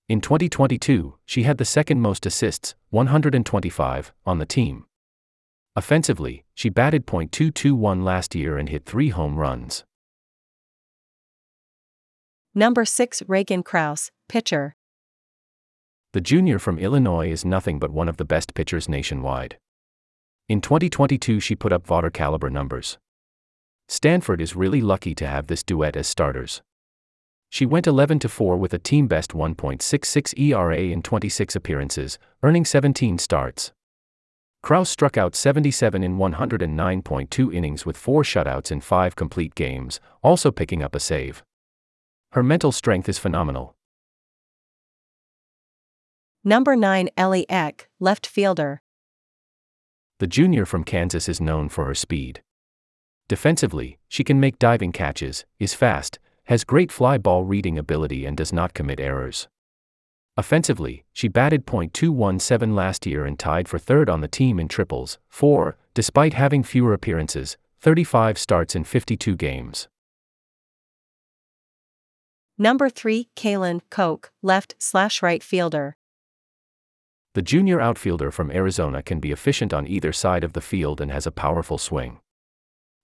In 0.08 0.22
2022, 0.22 1.18
she 1.26 1.44
had 1.44 1.58
the 1.58 1.66
second 1.66 2.02
most 2.02 2.26
assists, 2.26 2.76
125, 2.90 4.14
on 4.26 4.40
the 4.40 4.46
team. 4.46 4.86
Offensively, 5.76 6.46
she 6.54 6.70
batted 6.70 7.06
.221 7.06 8.04
last 8.04 8.36
year 8.36 8.58
and 8.58 8.70
hit 8.70 8.86
three 8.86 9.10
home 9.10 9.38
runs. 9.38 9.84
Number 12.54 12.84
6 12.84 13.24
Reagan 13.28 13.64
Kraus, 13.64 14.12
pitcher. 14.28 14.76
The 16.12 16.20
junior 16.20 16.60
from 16.60 16.78
Illinois 16.78 17.32
is 17.32 17.46
nothing 17.46 17.80
but 17.80 17.92
one 17.92 18.10
of 18.10 18.18
the 18.18 18.26
best 18.26 18.54
pitchers 18.54 18.90
nationwide. 18.90 19.58
In 20.50 20.60
2022, 20.60 21.40
she 21.40 21.56
put 21.56 21.72
up 21.72 21.88
Vawter 21.88 22.12
caliber 22.12 22.50
numbers. 22.50 22.98
Stanford 23.92 24.40
is 24.40 24.56
really 24.56 24.80
lucky 24.80 25.14
to 25.14 25.28
have 25.28 25.48
this 25.48 25.64
duet 25.64 25.98
as 25.98 26.08
starters. 26.08 26.62
She 27.50 27.66
went 27.66 27.88
11 27.88 28.22
4 28.22 28.56
with 28.56 28.74
a 28.74 28.80
team 28.80 29.06
best 29.06 29.32
1.66 29.32 30.40
ERA 30.40 30.78
in 30.78 31.02
26 31.02 31.58
appearances, 31.58 32.18
earning 32.42 32.64
17 32.64 33.18
starts. 33.18 33.74
Kraus 34.64 34.90
struck 34.90 35.18
out 35.18 35.36
77 35.36 36.04
in 36.04 36.18
109.2 36.18 37.54
innings 37.54 37.86
with 37.86 37.98
four 37.98 38.24
shutouts 38.24 38.72
in 38.72 38.80
five 38.80 39.18
complete 39.18 39.56
games, 39.56 40.00
also 40.24 40.52
picking 40.52 40.82
up 40.82 40.96
a 40.96 41.00
save. 41.02 41.44
Her 42.32 42.44
mental 42.44 42.72
strength 42.72 43.10
is 43.10 43.20
phenomenal. 43.20 43.76
Number 46.46 46.78
9 46.78 47.10
Ellie 47.18 47.50
Eck, 47.50 47.90
left 48.00 48.26
fielder. 48.26 48.82
The 50.20 50.28
junior 50.28 50.66
from 50.66 50.86
Kansas 50.86 51.28
is 51.28 51.42
known 51.42 51.68
for 51.68 51.84
her 51.84 51.96
speed. 51.96 52.42
Defensively, 53.32 53.98
she 54.10 54.26
can 54.26 54.42
make 54.42 54.60
diving 54.60 54.92
catches, 54.92 55.46
is 55.58 55.74
fast, 55.74 56.20
has 56.48 56.66
great 56.66 56.92
fly 56.92 57.18
ball 57.18 57.46
reading 57.46 57.78
ability, 57.78 58.26
and 58.26 58.36
does 58.36 58.52
not 58.52 58.74
commit 58.74 59.00
errors. 59.00 59.48
Offensively, 60.36 61.06
she 61.14 61.30
batted 61.30 61.66
.217 61.66 62.76
last 62.76 63.06
year 63.06 63.24
and 63.26 63.40
tied 63.40 63.70
for 63.70 63.80
third 63.80 64.10
on 64.10 64.20
the 64.20 64.28
team 64.28 64.60
in 64.60 64.68
triples, 64.68 65.18
4, 65.30 65.78
despite 65.94 66.34
having 66.34 66.62
fewer 66.62 66.92
appearances, 66.94 67.56
35 67.80 68.38
starts 68.38 68.76
in 68.76 68.84
52 68.84 69.38
games. 69.38 69.88
Number 72.58 72.90
3 72.90 73.30
Kaylin 73.38 73.80
Koch, 73.90 74.30
left 74.42 74.76
slash 74.78 75.22
right 75.22 75.42
fielder. 75.42 75.96
The 77.34 77.42
junior 77.42 77.80
outfielder 77.80 78.30
from 78.30 78.52
Arizona 78.52 79.02
can 79.02 79.22
be 79.22 79.32
efficient 79.32 79.74
on 79.74 79.88
either 79.88 80.12
side 80.12 80.44
of 80.44 80.52
the 80.52 80.60
field 80.60 81.00
and 81.00 81.10
has 81.10 81.26
a 81.26 81.32
powerful 81.32 81.78
swing. 81.78 82.20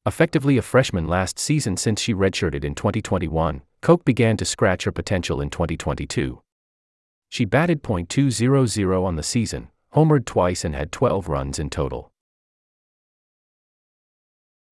Effectively 0.07 0.57
a 0.57 0.61
freshman 0.61 1.05
last 1.05 1.37
season 1.37 1.75
since 1.75 1.99
she 1.99 2.13
redshirted 2.13 2.63
in 2.63 2.75
2021, 2.75 3.61
Koch 3.81 4.05
began 4.05 4.37
to 4.37 4.45
scratch 4.45 4.85
her 4.85 4.91
potential 4.93 5.41
in 5.41 5.49
2022. 5.49 6.41
She 7.27 7.43
batted 7.43 7.83
.200 7.83 9.05
on 9.05 9.17
the 9.17 9.23
season, 9.23 9.67
homered 9.93 10.23
twice 10.23 10.63
and 10.63 10.73
had 10.73 10.93
12 10.93 11.27
runs 11.27 11.59
in 11.59 11.69
total. 11.69 12.13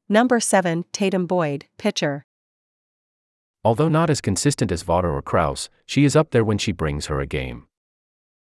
Number 0.08 0.40
7 0.40 0.86
Tatum 0.94 1.28
Boyd, 1.28 1.66
pitcher. 1.78 2.26
Although 3.62 3.90
not 3.90 4.10
as 4.10 4.22
consistent 4.22 4.72
as 4.72 4.86
Vawter 4.86 5.14
or 5.14 5.22
Kraus, 5.22 5.70
she 5.86 6.06
is 6.06 6.16
up 6.16 6.32
there 6.32 6.46
when 6.46 6.58
she 6.58 6.72
brings 6.72 7.08
her 7.08 7.20
a 7.20 7.28
game. 7.28 7.68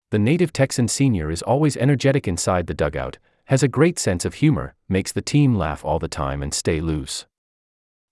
The 0.10 0.18
native 0.18 0.52
Texan 0.52 0.88
senior 0.88 1.30
is 1.30 1.44
always 1.44 1.78
energetic 1.78 2.28
inside 2.28 2.66
the 2.66 2.74
dugout, 2.74 3.20
has 3.50 3.64
a 3.64 3.68
great 3.68 3.98
sense 3.98 4.26
of 4.26 4.36
humor, 4.36 4.76
makes 4.88 5.12
the 5.12 5.24
team 5.24 5.56
laugh 5.56 5.84
all 5.84 5.98
the 5.98 6.08
time 6.08 6.44
and 6.44 6.54
stay 6.54 6.80
loose. 6.80 7.26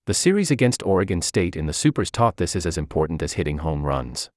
The 0.06 0.14
series 0.14 0.50
against 0.50 0.82
Oregon 0.84 1.22
State 1.22 1.54
in 1.54 1.66
the 1.66 1.72
Supers 1.72 2.10
taught 2.10 2.38
this 2.38 2.56
is 2.56 2.66
as 2.66 2.76
important 2.76 3.22
as 3.22 3.34
hitting 3.34 3.58
home 3.58 3.84
runs. 3.84 4.30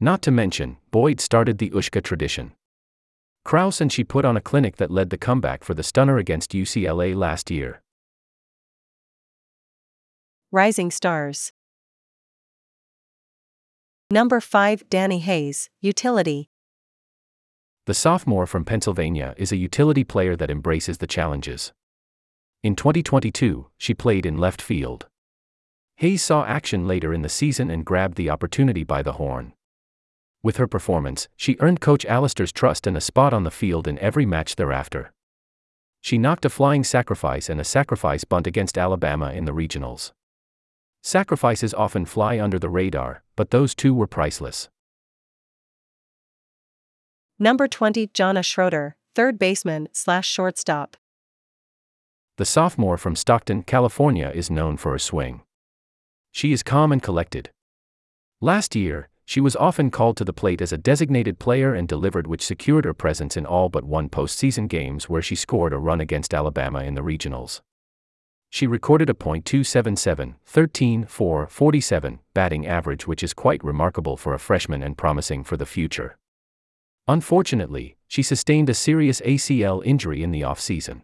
Not 0.00 0.20
to 0.22 0.32
mention, 0.32 0.78
Boyd 0.90 1.20
started 1.20 1.58
the 1.58 1.70
Ushka 1.70 2.02
tradition. 2.02 2.52
Kraus 3.44 3.80
and 3.80 3.92
she 3.92 4.02
put 4.02 4.24
on 4.24 4.36
a 4.36 4.40
clinic 4.40 4.74
that 4.78 4.90
led 4.90 5.10
the 5.10 5.16
comeback 5.16 5.62
for 5.62 5.74
the 5.74 5.84
stunner 5.84 6.18
against 6.18 6.50
UCLA 6.50 7.14
last 7.14 7.48
year. 7.48 7.80
Rising 10.50 10.90
Stars. 10.90 11.52
Number 14.10 14.40
5 14.40 14.90
Danny 14.90 15.20
Hayes, 15.20 15.70
Utility. 15.80 16.50
The 17.88 17.94
sophomore 17.94 18.46
from 18.46 18.66
Pennsylvania 18.66 19.32
is 19.38 19.50
a 19.50 19.56
utility 19.56 20.04
player 20.04 20.36
that 20.36 20.50
embraces 20.50 20.98
the 20.98 21.06
challenges. 21.06 21.72
In 22.62 22.76
2022, 22.76 23.68
she 23.78 23.94
played 23.94 24.26
in 24.26 24.36
left 24.36 24.60
field. 24.60 25.06
Hayes 25.96 26.22
saw 26.22 26.44
action 26.44 26.86
later 26.86 27.14
in 27.14 27.22
the 27.22 27.30
season 27.30 27.70
and 27.70 27.86
grabbed 27.86 28.18
the 28.18 28.28
opportunity 28.28 28.84
by 28.84 29.00
the 29.02 29.14
horn. 29.14 29.54
With 30.42 30.58
her 30.58 30.66
performance, 30.66 31.28
she 31.34 31.56
earned 31.60 31.80
Coach 31.80 32.04
Allister's 32.04 32.52
trust 32.52 32.86
and 32.86 32.94
a 32.94 33.00
spot 33.00 33.32
on 33.32 33.44
the 33.44 33.50
field 33.50 33.88
in 33.88 33.98
every 34.00 34.26
match 34.26 34.56
thereafter. 34.56 35.10
She 36.02 36.18
knocked 36.18 36.44
a 36.44 36.50
flying 36.50 36.84
sacrifice 36.84 37.48
and 37.48 37.58
a 37.58 37.64
sacrifice 37.64 38.22
bunt 38.24 38.46
against 38.46 38.76
Alabama 38.76 39.32
in 39.32 39.46
the 39.46 39.54
regionals. 39.54 40.12
Sacrifices 41.02 41.72
often 41.72 42.04
fly 42.04 42.38
under 42.38 42.58
the 42.58 42.68
radar, 42.68 43.22
but 43.34 43.48
those 43.48 43.74
two 43.74 43.94
were 43.94 44.06
priceless. 44.06 44.68
Number 47.40 47.68
20 47.68 48.08
Jonna 48.08 48.44
Schroeder, 48.44 48.96
third 49.14 49.38
baseman 49.38 49.88
slash 49.92 50.28
shortstop. 50.28 50.96
The 52.36 52.44
sophomore 52.44 52.98
from 52.98 53.14
Stockton, 53.14 53.62
California 53.62 54.32
is 54.34 54.50
known 54.50 54.76
for 54.76 54.90
her 54.90 54.98
swing. 54.98 55.42
She 56.32 56.52
is 56.52 56.64
calm 56.64 56.90
and 56.90 57.00
collected. 57.00 57.50
Last 58.40 58.74
year, 58.74 59.08
she 59.24 59.40
was 59.40 59.54
often 59.54 59.92
called 59.92 60.16
to 60.16 60.24
the 60.24 60.32
plate 60.32 60.60
as 60.60 60.72
a 60.72 60.78
designated 60.78 61.38
player 61.38 61.74
and 61.74 61.86
delivered, 61.86 62.26
which 62.26 62.44
secured 62.44 62.84
her 62.84 62.92
presence 62.92 63.36
in 63.36 63.46
all 63.46 63.68
but 63.68 63.84
one 63.84 64.08
postseason 64.08 64.66
games 64.66 65.08
where 65.08 65.22
she 65.22 65.36
scored 65.36 65.72
a 65.72 65.78
run 65.78 66.00
against 66.00 66.34
Alabama 66.34 66.80
in 66.82 66.96
the 66.96 67.02
regionals. 67.02 67.60
She 68.50 68.66
recorded 68.66 69.10
a 69.10 69.14
.277, 69.14 70.34
13 70.44 71.04
4 71.06 71.46
47 71.46 72.18
batting 72.34 72.66
average, 72.66 73.06
which 73.06 73.22
is 73.22 73.32
quite 73.32 73.62
remarkable 73.62 74.16
for 74.16 74.34
a 74.34 74.40
freshman 74.40 74.82
and 74.82 74.98
promising 74.98 75.44
for 75.44 75.56
the 75.56 75.66
future. 75.66 76.16
Unfortunately, 77.08 77.96
she 78.06 78.22
sustained 78.22 78.68
a 78.68 78.74
serious 78.74 79.22
ACL 79.22 79.82
injury 79.84 80.22
in 80.22 80.30
the 80.30 80.42
offseason. 80.42 81.02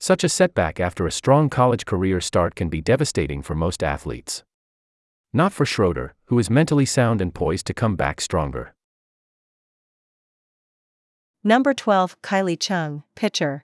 Such 0.00 0.24
a 0.24 0.28
setback 0.28 0.80
after 0.80 1.06
a 1.06 1.12
strong 1.12 1.48
college 1.48 1.86
career 1.86 2.20
start 2.20 2.56
can 2.56 2.68
be 2.68 2.80
devastating 2.80 3.40
for 3.40 3.54
most 3.54 3.84
athletes. 3.84 4.42
Not 5.32 5.52
for 5.52 5.64
Schroeder, 5.64 6.14
who 6.26 6.38
is 6.40 6.50
mentally 6.50 6.84
sound 6.84 7.20
and 7.20 7.32
poised 7.32 7.66
to 7.66 7.74
come 7.74 7.94
back 7.94 8.20
stronger. 8.20 8.74
Number 11.44 11.74
12 11.74 12.20
Kylie 12.20 12.58
Chung, 12.58 13.04
pitcher. 13.14 13.64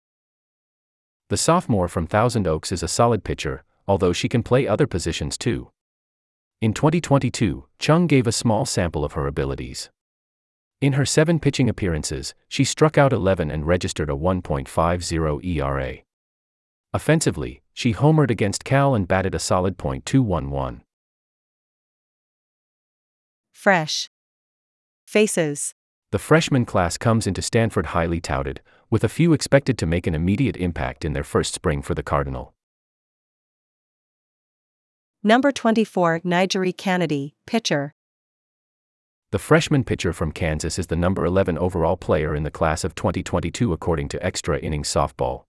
The 1.29 1.37
sophomore 1.37 1.87
from 1.87 2.05
Thousand 2.05 2.47
Oaks 2.47 2.71
is 2.71 2.83
a 2.83 2.87
solid 2.87 3.23
pitcher, 3.23 3.63
although 3.87 4.13
she 4.13 4.29
can 4.29 4.43
play 4.43 4.67
other 4.67 4.85
positions 4.85 5.39
too. 5.39 5.71
In 6.61 6.73
2022, 6.73 7.65
Chung 7.79 8.05
gave 8.05 8.27
a 8.27 8.31
small 8.31 8.65
sample 8.65 9.03
of 9.03 9.13
her 9.13 9.25
abilities. 9.25 9.89
In 10.81 10.93
her 10.93 11.05
seven 11.05 11.39
pitching 11.39 11.69
appearances, 11.69 12.33
she 12.47 12.63
struck 12.63 12.97
out 12.97 13.13
11 13.13 13.51
and 13.51 13.67
registered 13.67 14.09
a 14.09 14.13
1.50 14.13 15.45
ERA. 15.45 15.97
Offensively, 16.91 17.61
she 17.71 17.93
homered 17.93 18.31
against 18.31 18.65
Cal 18.65 18.95
and 18.95 19.07
batted 19.07 19.35
a 19.35 19.39
solid 19.39 19.77
.211. 19.77 20.81
Fresh. 23.53 24.09
Faces. 25.05 25.75
The 26.11 26.17
freshman 26.17 26.65
class 26.65 26.97
comes 26.97 27.27
into 27.27 27.43
Stanford 27.43 27.87
highly 27.87 28.19
touted, 28.19 28.61
with 28.89 29.03
a 29.03 29.09
few 29.09 29.33
expected 29.33 29.77
to 29.77 29.85
make 29.85 30.07
an 30.07 30.15
immediate 30.15 30.57
impact 30.57 31.05
in 31.05 31.13
their 31.13 31.23
first 31.23 31.53
spring 31.53 31.83
for 31.83 31.93
the 31.93 32.01
Cardinal. 32.01 32.55
Number 35.23 35.51
24 35.51 36.21
NiJaree 36.21 36.75
Canady, 36.75 37.35
pitcher. 37.45 37.93
The 39.31 39.39
freshman 39.39 39.85
pitcher 39.85 40.11
from 40.11 40.33
Kansas 40.33 40.77
is 40.77 40.87
the 40.87 40.97
number 40.97 41.23
11 41.23 41.57
overall 41.57 41.95
player 41.95 42.35
in 42.35 42.43
the 42.43 42.51
class 42.51 42.83
of 42.83 42.95
2022 42.95 43.71
according 43.71 44.09
to 44.09 44.25
Extra 44.25 44.59
Innings 44.59 44.89
Softball. 44.89 45.45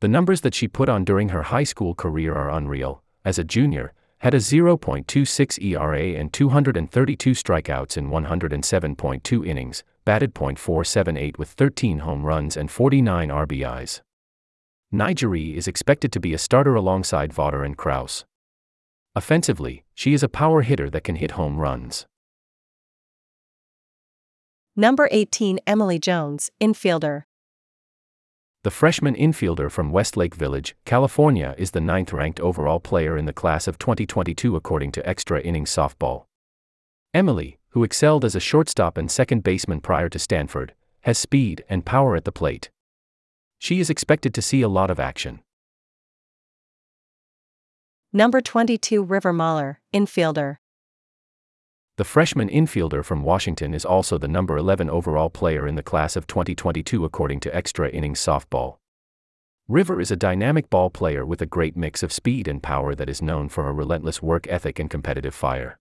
The 0.00 0.08
numbers 0.08 0.40
that 0.40 0.52
she 0.52 0.66
put 0.66 0.88
on 0.88 1.04
during 1.04 1.28
her 1.28 1.44
high 1.44 1.62
school 1.62 1.94
career 1.94 2.34
are 2.34 2.50
unreal. 2.50 3.04
As 3.24 3.38
a 3.38 3.44
junior, 3.44 3.92
had 4.18 4.34
a 4.34 4.38
0.26 4.38 5.62
ERA 5.62 6.18
and 6.18 6.32
232 6.32 7.30
strikeouts 7.30 7.96
in 7.96 8.10
107.2 8.10 9.46
innings, 9.46 9.84
batted 10.04 10.34
.478 10.34 11.38
with 11.38 11.50
13 11.50 12.00
home 12.00 12.26
runs 12.26 12.56
and 12.56 12.68
49 12.68 13.28
RBIs. 13.28 14.00
NiJaree 14.92 15.54
is 15.54 15.68
expected 15.68 16.10
to 16.10 16.18
be 16.18 16.34
a 16.34 16.38
starter 16.38 16.74
alongside 16.74 17.32
Vawter 17.32 17.64
and 17.64 17.76
Kraus. 17.76 18.24
Offensively, 19.14 19.84
she 19.94 20.14
is 20.14 20.24
a 20.24 20.28
power 20.28 20.62
hitter 20.62 20.90
that 20.90 21.04
can 21.04 21.14
hit 21.14 21.32
home 21.32 21.58
runs. 21.58 22.08
Number 24.80 25.08
18 25.10 25.58
Emily 25.66 25.98
Jones, 25.98 26.52
infielder. 26.60 27.24
The 28.62 28.70
freshman 28.70 29.16
infielder 29.16 29.72
from 29.72 29.90
Westlake 29.90 30.36
Village, 30.36 30.76
California 30.84 31.56
is 31.58 31.72
the 31.72 31.80
ninth 31.80 32.12
ranked 32.12 32.38
overall 32.38 32.78
player 32.78 33.18
in 33.18 33.24
the 33.24 33.32
class 33.32 33.66
of 33.66 33.76
2022 33.80 34.54
according 34.54 34.92
to 34.92 35.04
Extra 35.04 35.40
Innings 35.40 35.72
Softball. 35.72 36.26
Emily, 37.12 37.58
who 37.70 37.82
excelled 37.82 38.24
as 38.24 38.36
a 38.36 38.40
shortstop 38.40 38.96
and 38.96 39.10
second 39.10 39.42
baseman 39.42 39.80
prior 39.80 40.08
to 40.08 40.18
Stanford, 40.20 40.74
has 41.00 41.18
speed 41.18 41.64
and 41.68 41.84
power 41.84 42.14
at 42.14 42.24
the 42.24 42.30
plate. 42.30 42.70
She 43.58 43.80
is 43.80 43.90
expected 43.90 44.32
to 44.34 44.42
see 44.42 44.62
a 44.62 44.68
lot 44.68 44.92
of 44.92 45.00
action. 45.00 45.40
Number 48.12 48.40
22 48.40 49.02
River 49.02 49.32
Mahler, 49.32 49.80
infielder. 49.92 50.58
The 51.98 52.04
freshman 52.04 52.48
infielder 52.48 53.04
from 53.04 53.24
Washington 53.24 53.74
is 53.74 53.84
also 53.84 54.18
the 54.18 54.28
number 54.28 54.56
11 54.56 54.88
overall 54.88 55.28
player 55.28 55.66
in 55.66 55.74
the 55.74 55.82
class 55.82 56.14
of 56.14 56.28
2022 56.28 57.04
according 57.04 57.40
to 57.40 57.52
Extra 57.52 57.90
Innings 57.90 58.20
Softball. 58.20 58.76
River 59.66 60.00
is 60.00 60.12
a 60.12 60.16
dynamic 60.16 60.70
ball 60.70 60.90
player 60.90 61.26
with 61.26 61.42
a 61.42 61.46
great 61.46 61.76
mix 61.76 62.04
of 62.04 62.12
speed 62.12 62.46
and 62.46 62.62
power 62.62 62.94
that 62.94 63.08
is 63.08 63.20
known 63.20 63.48
for 63.48 63.64
her 63.64 63.72
relentless 63.72 64.22
work 64.22 64.46
ethic 64.48 64.78
and 64.78 64.88
competitive 64.88 65.34
fire. 65.34 65.80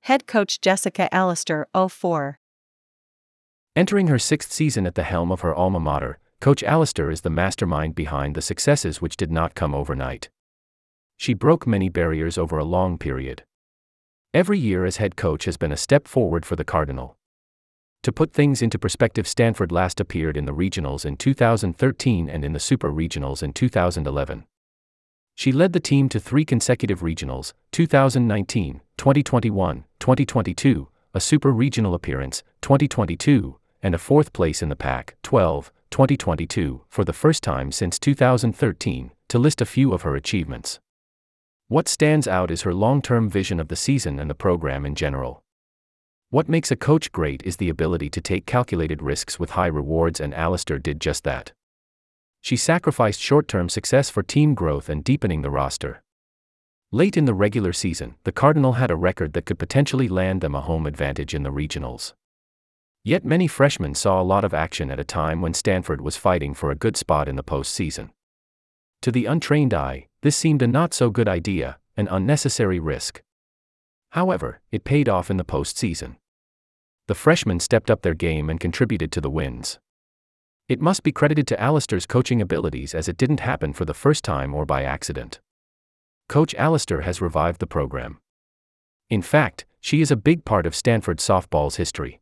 Head 0.00 0.26
coach 0.26 0.58
Jessica 0.62 1.14
Allister, 1.14 1.66
04. 1.74 2.38
Entering 3.76 4.06
her 4.06 4.18
sixth 4.18 4.50
season 4.50 4.86
at 4.86 4.94
the 4.94 5.02
helm 5.02 5.30
of 5.30 5.42
her 5.42 5.54
alma 5.54 5.78
mater, 5.78 6.18
Coach 6.40 6.62
Allister 6.62 7.10
is 7.10 7.20
the 7.20 7.28
mastermind 7.28 7.94
behind 7.94 8.34
the 8.34 8.40
successes 8.40 9.02
which 9.02 9.18
did 9.18 9.30
not 9.30 9.54
come 9.54 9.74
overnight 9.74 10.30
she 11.22 11.34
broke 11.34 11.68
many 11.68 11.88
barriers 11.88 12.36
over 12.36 12.58
a 12.58 12.64
long 12.64 12.98
period. 12.98 13.44
Every 14.34 14.58
year 14.58 14.84
as 14.84 14.96
head 14.96 15.14
coach 15.14 15.44
has 15.44 15.56
been 15.56 15.70
a 15.70 15.76
step 15.76 16.08
forward 16.08 16.44
for 16.44 16.56
the 16.56 16.64
Cardinal. 16.64 17.16
To 18.02 18.10
put 18.10 18.32
things 18.32 18.60
into 18.60 18.76
perspective, 18.76 19.28
Stanford 19.28 19.70
last 19.70 20.00
appeared 20.00 20.36
in 20.36 20.46
the 20.46 20.52
regionals 20.52 21.06
in 21.06 21.16
2013 21.16 22.28
and 22.28 22.44
in 22.44 22.54
the 22.54 22.58
super 22.58 22.90
regionals 22.90 23.40
in 23.40 23.52
2011. 23.52 24.46
She 25.36 25.52
led 25.52 25.72
the 25.72 25.78
team 25.78 26.08
to 26.08 26.18
three 26.18 26.44
consecutive 26.44 27.02
regionals 27.02 27.52
2019, 27.70 28.80
2021, 28.96 29.84
2022, 30.00 30.88
a 31.14 31.20
super 31.20 31.52
regional 31.52 31.94
appearance, 31.94 32.42
2022, 32.62 33.56
and 33.80 33.94
a 33.94 33.98
fourth 33.98 34.32
place 34.32 34.60
in 34.60 34.70
the 34.70 34.74
Pac 34.74 35.14
12, 35.22 35.70
2022, 35.92 36.82
for 36.88 37.04
the 37.04 37.12
first 37.12 37.44
time 37.44 37.70
since 37.70 38.00
2013, 38.00 39.12
to 39.28 39.38
list 39.38 39.60
a 39.60 39.64
few 39.64 39.92
of 39.92 40.02
her 40.02 40.16
achievements. 40.16 40.80
What 41.72 41.88
stands 41.88 42.28
out 42.28 42.50
is 42.50 42.60
her 42.62 42.74
long 42.74 43.00
term 43.00 43.30
vision 43.30 43.58
of 43.58 43.68
the 43.68 43.76
season 43.76 44.18
and 44.18 44.28
the 44.28 44.34
program 44.34 44.84
in 44.84 44.94
general. 44.94 45.42
What 46.28 46.46
makes 46.46 46.70
a 46.70 46.76
coach 46.76 47.10
great 47.12 47.42
is 47.44 47.56
the 47.56 47.70
ability 47.70 48.10
to 48.10 48.20
take 48.20 48.44
calculated 48.44 49.00
risks 49.00 49.40
with 49.40 49.52
high 49.52 49.68
rewards, 49.68 50.20
and 50.20 50.34
Allister 50.34 50.78
did 50.78 51.00
just 51.00 51.24
that. 51.24 51.52
She 52.42 52.58
sacrificed 52.58 53.22
short 53.22 53.48
term 53.48 53.70
success 53.70 54.10
for 54.10 54.22
team 54.22 54.52
growth 54.52 54.90
and 54.90 55.02
deepening 55.02 55.40
the 55.40 55.48
roster. 55.48 56.02
Late 56.90 57.16
in 57.16 57.24
the 57.24 57.32
regular 57.32 57.72
season, 57.72 58.16
the 58.24 58.32
Cardinal 58.32 58.74
had 58.74 58.90
a 58.90 58.94
record 58.94 59.32
that 59.32 59.46
could 59.46 59.58
potentially 59.58 60.08
land 60.08 60.42
them 60.42 60.54
a 60.54 60.60
home 60.60 60.86
advantage 60.86 61.32
in 61.32 61.42
the 61.42 61.50
regionals. 61.50 62.12
Yet 63.02 63.24
many 63.24 63.46
freshmen 63.46 63.94
saw 63.94 64.20
a 64.20 64.30
lot 64.34 64.44
of 64.44 64.52
action 64.52 64.90
at 64.90 65.00
a 65.00 65.04
time 65.04 65.40
when 65.40 65.54
Stanford 65.54 66.02
was 66.02 66.18
fighting 66.18 66.52
for 66.52 66.70
a 66.70 66.76
good 66.76 66.98
spot 66.98 67.30
in 67.30 67.36
the 67.36 67.42
postseason. 67.42 68.10
To 69.02 69.10
the 69.10 69.26
untrained 69.26 69.74
eye, 69.74 70.06
this 70.22 70.36
seemed 70.36 70.62
a 70.62 70.68
not 70.68 70.94
so 70.94 71.10
good 71.10 71.28
idea, 71.28 71.78
an 71.96 72.06
unnecessary 72.08 72.78
risk. 72.78 73.20
However, 74.10 74.60
it 74.70 74.84
paid 74.84 75.08
off 75.08 75.28
in 75.28 75.38
the 75.38 75.44
postseason. 75.44 76.16
The 77.08 77.16
freshmen 77.16 77.58
stepped 77.58 77.90
up 77.90 78.02
their 78.02 78.14
game 78.14 78.48
and 78.48 78.60
contributed 78.60 79.10
to 79.12 79.20
the 79.20 79.30
wins. 79.30 79.80
It 80.68 80.80
must 80.80 81.02
be 81.02 81.10
credited 81.10 81.48
to 81.48 81.60
Allister's 81.60 82.06
coaching 82.06 82.40
abilities 82.40 82.94
as 82.94 83.08
it 83.08 83.16
didn't 83.16 83.40
happen 83.40 83.72
for 83.72 83.84
the 83.84 83.92
first 83.92 84.22
time 84.22 84.54
or 84.54 84.64
by 84.64 84.84
accident. 84.84 85.40
Coach 86.28 86.54
Allister 86.54 87.00
has 87.00 87.20
revived 87.20 87.58
the 87.58 87.66
program. 87.66 88.20
In 89.10 89.20
fact, 89.20 89.66
she 89.80 90.00
is 90.00 90.12
a 90.12 90.16
big 90.16 90.44
part 90.44 90.64
of 90.64 90.76
Stanford 90.76 91.18
softball's 91.18 91.74
history. 91.74 92.20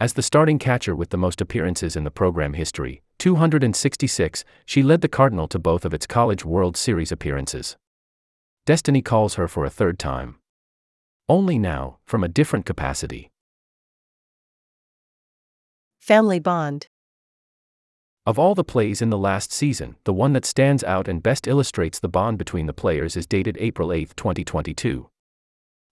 As 0.00 0.14
the 0.14 0.22
starting 0.22 0.58
catcher 0.58 0.96
with 0.96 1.10
the 1.10 1.18
most 1.18 1.42
appearances 1.42 1.96
in 1.96 2.04
the 2.04 2.10
program 2.10 2.54
history, 2.54 3.02
266, 3.22 4.44
she 4.66 4.82
led 4.82 5.00
the 5.00 5.06
Cardinal 5.06 5.46
to 5.46 5.56
both 5.56 5.84
of 5.84 5.94
its 5.94 6.08
College 6.08 6.44
World 6.44 6.76
Series 6.76 7.12
appearances. 7.12 7.76
Destiny 8.66 9.00
calls 9.00 9.34
her 9.34 9.46
for 9.46 9.64
a 9.64 9.70
third 9.70 9.96
time. 9.96 10.40
Only 11.28 11.56
now, 11.56 11.98
from 12.04 12.24
a 12.24 12.28
different 12.28 12.66
capacity. 12.66 13.30
Family 16.00 16.40
Bond 16.40 16.88
Of 18.26 18.40
all 18.40 18.56
the 18.56 18.64
plays 18.64 19.00
in 19.00 19.10
the 19.10 19.16
last 19.16 19.52
season, 19.52 19.94
the 20.02 20.12
one 20.12 20.32
that 20.32 20.44
stands 20.44 20.82
out 20.82 21.06
and 21.06 21.22
best 21.22 21.46
illustrates 21.46 22.00
the 22.00 22.08
bond 22.08 22.38
between 22.38 22.66
the 22.66 22.72
players 22.72 23.16
is 23.16 23.28
dated 23.28 23.56
April 23.60 23.92
8, 23.92 24.16
2022. 24.16 25.08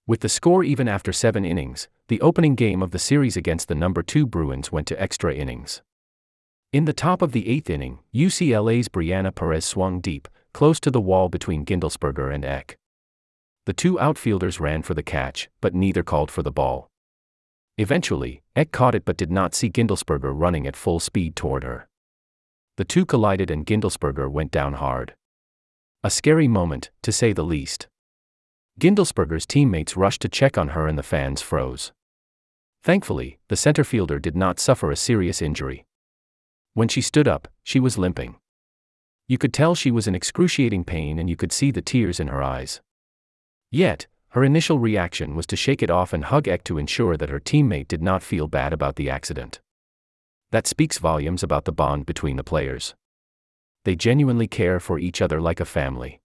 With 0.05 0.19
the 0.19 0.29
score 0.29 0.65
even 0.65 0.89
after 0.89 1.13
seven 1.13 1.45
innings, 1.45 1.87
the 2.09 2.21
opening 2.23 2.57
game 2.57 2.83
of 2.83 2.91
the 2.91 2.99
series 2.99 3.37
against 3.37 3.69
the 3.69 3.77
number 3.77 4.03
2 4.03 4.27
Bruins 4.27 4.73
went 4.73 4.89
to 4.89 5.01
extra 5.01 5.33
innings. 5.33 5.81
In 6.73 6.85
the 6.85 6.93
top 6.93 7.21
of 7.21 7.33
the 7.33 7.49
eighth 7.49 7.69
inning, 7.69 7.99
UCLA's 8.15 8.89
Brianna 8.89 9.35
Perez 9.35 9.65
swung 9.65 10.01
deep, 10.01 10.29
close 10.53 10.79
to 10.79 10.91
the 10.93 11.01
wall 11.01 11.29
between 11.29 11.65
Gindlesperger 11.65 12.33
and 12.33 12.45
Eck. 12.45 12.77
The 13.67 13.73
two 13.73 13.99
outfielders 13.99 14.61
ran 14.61 14.83
for 14.83 14.95
the 14.95 15.03
catch, 15.03 15.49
but 15.61 15.75
neither 15.75 16.05
called 16.05 16.31
for 16.31 16.45
the 16.45 16.53
ball. 16.53 16.89
Eventually, 17.77 18.43
Eck 18.55 18.71
caught 18.71 18.95
it 18.95 19.05
but 19.05 19.17
did 19.17 19.33
not 19.33 19.53
see 19.53 19.69
Gindlesperger 19.69 20.33
running 20.33 20.65
at 20.65 20.77
full 20.77 21.01
speed 21.01 21.35
toward 21.35 21.65
her. 21.65 21.89
The 22.77 22.85
two 22.85 23.05
collided 23.05 23.51
and 23.51 23.67
Gindlesperger 23.67 24.31
went 24.31 24.53
down 24.53 24.75
hard. 24.75 25.15
A 26.05 26.11
scary 26.11 26.47
moment, 26.47 26.91
to 27.03 27.11
say 27.11 27.33
the 27.33 27.43
least. 27.43 27.89
Gindlesperger's 28.79 29.45
teammates 29.45 29.97
rushed 29.97 30.23
to 30.23 30.29
check 30.29 30.57
on 30.57 30.69
her 30.69 30.87
and 30.87 30.97
the 30.97 31.03
fans 31.03 31.43
froze. 31.43 31.91
Thankfully, 32.85 33.41
the 33.49 33.57
center 33.57 33.83
fielder 33.83 34.21
did 34.21 34.37
not 34.37 34.61
suffer 34.61 34.93
a 34.93 34.97
serious 34.97 35.43
injury. 35.43 35.85
When 36.75 36.89
she 36.89 37.01
stood 37.01 37.27
up, 37.27 37.49
she 37.63 37.81
was 37.81 37.99
limping. 37.99 38.37
You 39.27 39.39
could 39.39 39.53
tell 39.53 39.75
she 39.75 39.91
was 39.91 40.07
in 40.07 40.15
excruciating 40.15 40.85
pain 40.85 41.19
and 41.19 41.29
you 41.29 41.37
could 41.37 41.53
see 41.53 41.71
the 41.71 41.83
tears 41.83 42.21
in 42.21 42.29
her 42.29 42.43
eyes. 42.43 42.81
Yet, 43.71 44.07
her 44.31 44.45
initial 44.45 44.79
reaction 44.79 45.35
was 45.35 45.47
to 45.49 45.57
shake 45.57 45.83
it 45.83 45.91
off 45.91 46.13
and 46.13 46.25
hug 46.25 46.49
Eck 46.49 46.65
to 46.65 46.79
ensure 46.79 47.17
that 47.17 47.31
her 47.31 47.41
teammate 47.41 47.89
did 47.89 48.03
not 48.03 48.23
feel 48.23 48.47
bad 48.47 48.73
about 48.73 48.97
the 48.97 49.11
accident. 49.11 49.61
That 50.51 50.67
speaks 50.67 50.99
volumes 50.99 51.43
about 51.43 51.65
the 51.65 51.73
bond 51.73 52.07
between 52.07 52.37
the 52.37 52.45
players. 52.45 52.95
They 53.85 53.97
genuinely 53.97 54.47
care 54.47 54.79
for 54.79 54.99
each 54.99 55.23
other 55.23 55.41
like 55.41 55.61
a 55.61 55.65
family. 55.65 56.21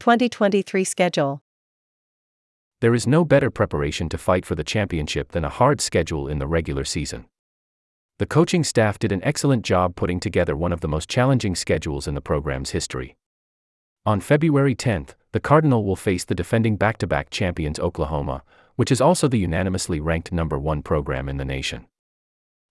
2023 0.00 0.84
schedule 0.84 1.42
there 2.80 2.94
is 2.94 3.06
no 3.06 3.26
better 3.26 3.50
preparation 3.50 4.08
to 4.08 4.16
fight 4.16 4.46
for 4.46 4.54
the 4.54 4.64
championship 4.64 5.32
than 5.32 5.44
a 5.44 5.50
hard 5.50 5.82
schedule 5.82 6.28
in 6.28 6.38
the 6.38 6.46
regular 6.46 6.84
season. 6.84 7.26
The 8.20 8.26
coaching 8.26 8.64
staff 8.64 8.98
did 8.98 9.12
an 9.12 9.24
excellent 9.24 9.64
job 9.64 9.96
putting 9.96 10.20
together 10.20 10.54
one 10.54 10.74
of 10.74 10.82
the 10.82 10.88
most 10.88 11.08
challenging 11.08 11.54
schedules 11.54 12.06
in 12.06 12.14
the 12.14 12.20
program's 12.20 12.72
history. 12.72 13.16
On 14.04 14.20
February 14.20 14.74
10th, 14.74 15.14
the 15.32 15.40
Cardinal 15.40 15.86
will 15.86 15.96
face 15.96 16.26
the 16.26 16.34
defending 16.34 16.76
back 16.76 16.98
to 16.98 17.06
back 17.06 17.30
champions 17.30 17.80
Oklahoma, 17.80 18.42
which 18.76 18.92
is 18.92 19.00
also 19.00 19.26
the 19.26 19.38
unanimously 19.38 20.00
ranked 20.00 20.32
number 20.32 20.58
one 20.58 20.82
program 20.82 21.30
in 21.30 21.38
the 21.38 21.46
nation. 21.46 21.86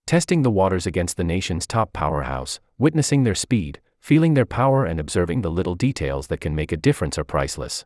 Testing 0.06 0.42
the 0.42 0.52
waters 0.52 0.86
against 0.86 1.16
the 1.16 1.24
nation's 1.24 1.66
top 1.66 1.92
powerhouse, 1.92 2.60
witnessing 2.78 3.24
their 3.24 3.34
speed, 3.34 3.80
feeling 3.98 4.34
their 4.34 4.46
power, 4.46 4.84
and 4.84 5.00
observing 5.00 5.42
the 5.42 5.50
little 5.50 5.74
details 5.74 6.28
that 6.28 6.40
can 6.40 6.54
make 6.54 6.70
a 6.70 6.76
difference 6.76 7.18
are 7.18 7.24
priceless 7.24 7.84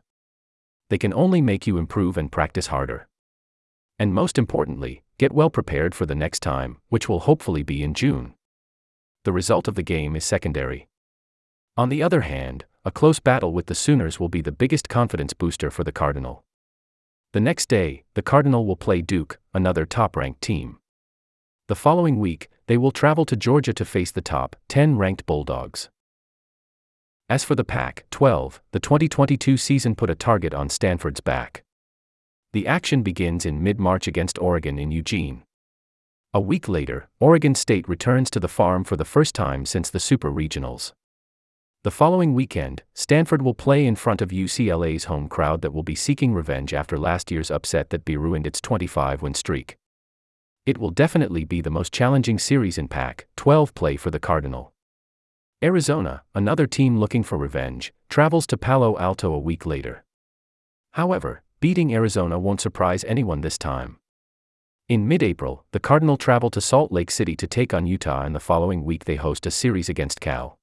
they 0.89 0.99
can 0.99 1.15
only 1.15 1.41
make 1.41 1.65
you 1.65 1.79
improve 1.79 2.15
and 2.15 2.31
practice 2.31 2.67
harder. 2.67 3.07
And 3.97 4.13
most 4.13 4.37
importantly, 4.37 5.01
get 5.17 5.33
well 5.33 5.49
prepared 5.49 5.95
for 5.95 6.05
the 6.05 6.15
next 6.15 6.41
time, 6.41 6.77
which 6.89 7.07
will 7.07 7.21
hopefully 7.21 7.63
be 7.63 7.83
in 7.83 7.93
June. 7.93 8.33
The 9.23 9.33
result 9.33 9.67
of 9.67 9.75
the 9.75 9.83
game 9.83 10.15
is 10.15 10.23
secondary. 10.23 10.87
On 11.77 11.89
the 11.89 12.03
other 12.03 12.21
hand, 12.21 12.65
a 12.85 12.91
close 12.91 13.19
battle 13.19 13.51
with 13.51 13.65
the 13.65 13.75
Sooners 13.75 14.19
will 14.19 14.29
be 14.29 14.41
the 14.41 14.51
biggest 14.51 14.87
confidence 14.87 15.33
booster 15.33 15.71
for 15.71 15.83
the 15.83 15.91
Cardinal. 15.91 16.45
The 17.33 17.41
next 17.41 17.67
day, 17.67 18.03
the 18.13 18.21
Cardinal 18.21 18.65
will 18.65 18.77
play 18.77 19.01
Duke, 19.01 19.39
another 19.53 19.85
top 19.85 20.15
ranked 20.15 20.41
team. 20.41 20.77
The 21.67 21.75
following 21.75 22.19
week, 22.19 22.47
they 22.67 22.77
will 22.77 22.91
travel 22.91 23.25
to 23.25 23.35
Georgia 23.35 23.73
to 23.73 23.83
face 23.83 24.11
the 24.11 24.21
top 24.21 24.55
10 24.69 24.97
ranked 24.97 25.25
Bulldogs. 25.25 25.89
As 27.27 27.43
for 27.43 27.55
the 27.55 27.63
Pac 27.65 28.05
12, 28.11 28.61
the 28.71 28.79
2022 28.79 29.57
season 29.57 29.95
put 29.95 30.11
a 30.11 30.15
target 30.15 30.53
on 30.53 30.69
Stanford's 30.69 31.21
back. 31.21 31.64
The 32.55 32.67
action 32.67 33.03
begins 33.03 33.45
in 33.45 33.61
mid 33.61 33.81
March 33.81 34.07
against 34.07 34.39
Oregon 34.39 34.79
in 34.79 34.89
Eugene. 34.89 35.43
A 36.33 36.39
week 36.39 36.69
later, 36.69 37.09
Oregon 37.19 37.53
State 37.53 37.85
returns 37.89 38.29
to 38.29 38.39
the 38.39 38.47
farm 38.47 38.85
for 38.85 38.95
the 38.95 39.03
first 39.03 39.35
time 39.35 39.65
since 39.65 39.89
the 39.89 39.99
Super 39.99 40.31
Regionals. 40.31 40.93
The 41.83 41.91
following 41.91 42.33
weekend, 42.33 42.83
Stanford 42.93 43.41
will 43.41 43.55
play 43.55 43.85
in 43.85 43.97
front 43.97 44.21
of 44.21 44.29
UCLA's 44.29 45.03
home 45.03 45.27
crowd 45.27 45.63
that 45.63 45.73
will 45.73 45.83
be 45.83 45.95
seeking 45.95 46.33
revenge 46.33 46.73
after 46.73 46.97
last 46.97 47.29
year's 47.29 47.51
upset 47.51 47.89
that 47.89 48.05
be 48.05 48.15
ruined 48.15 48.47
its 48.47 48.61
25 48.61 49.21
win 49.21 49.33
streak. 49.33 49.75
It 50.65 50.77
will 50.77 50.91
definitely 50.91 51.43
be 51.43 51.59
the 51.59 51.69
most 51.69 51.91
challenging 51.91 52.39
series 52.39 52.77
in 52.77 52.87
Pac 52.87 53.27
12 53.35 53.75
play 53.75 53.97
for 53.97 54.11
the 54.11 54.19
Cardinal. 54.21 54.71
Arizona, 55.61 56.23
another 56.33 56.67
team 56.67 56.99
looking 56.99 57.21
for 57.21 57.37
revenge, 57.37 57.91
travels 58.07 58.47
to 58.47 58.55
Palo 58.55 58.97
Alto 58.97 59.33
a 59.33 59.39
week 59.39 59.65
later. 59.65 60.05
However, 60.91 61.41
beating 61.65 61.95
Arizona 61.95 62.37
won't 62.37 62.61
surprise 62.61 63.03
anyone 63.05 63.41
this 63.41 63.57
time. 63.57 63.97
In 64.87 65.07
mid 65.07 65.23
April, 65.23 65.65
the 65.71 65.79
Cardinal 65.79 66.15
travel 66.15 66.51
to 66.51 66.61
Salt 66.61 66.91
Lake 66.91 67.09
City 67.09 67.35
to 67.37 67.47
take 67.47 67.73
on 67.73 67.87
Utah, 67.87 68.21
and 68.21 68.35
the 68.35 68.39
following 68.39 68.83
week 68.83 69.05
they 69.05 69.15
host 69.15 69.47
a 69.47 69.49
series 69.49 69.89
against 69.89 70.21
Cal. 70.21 70.59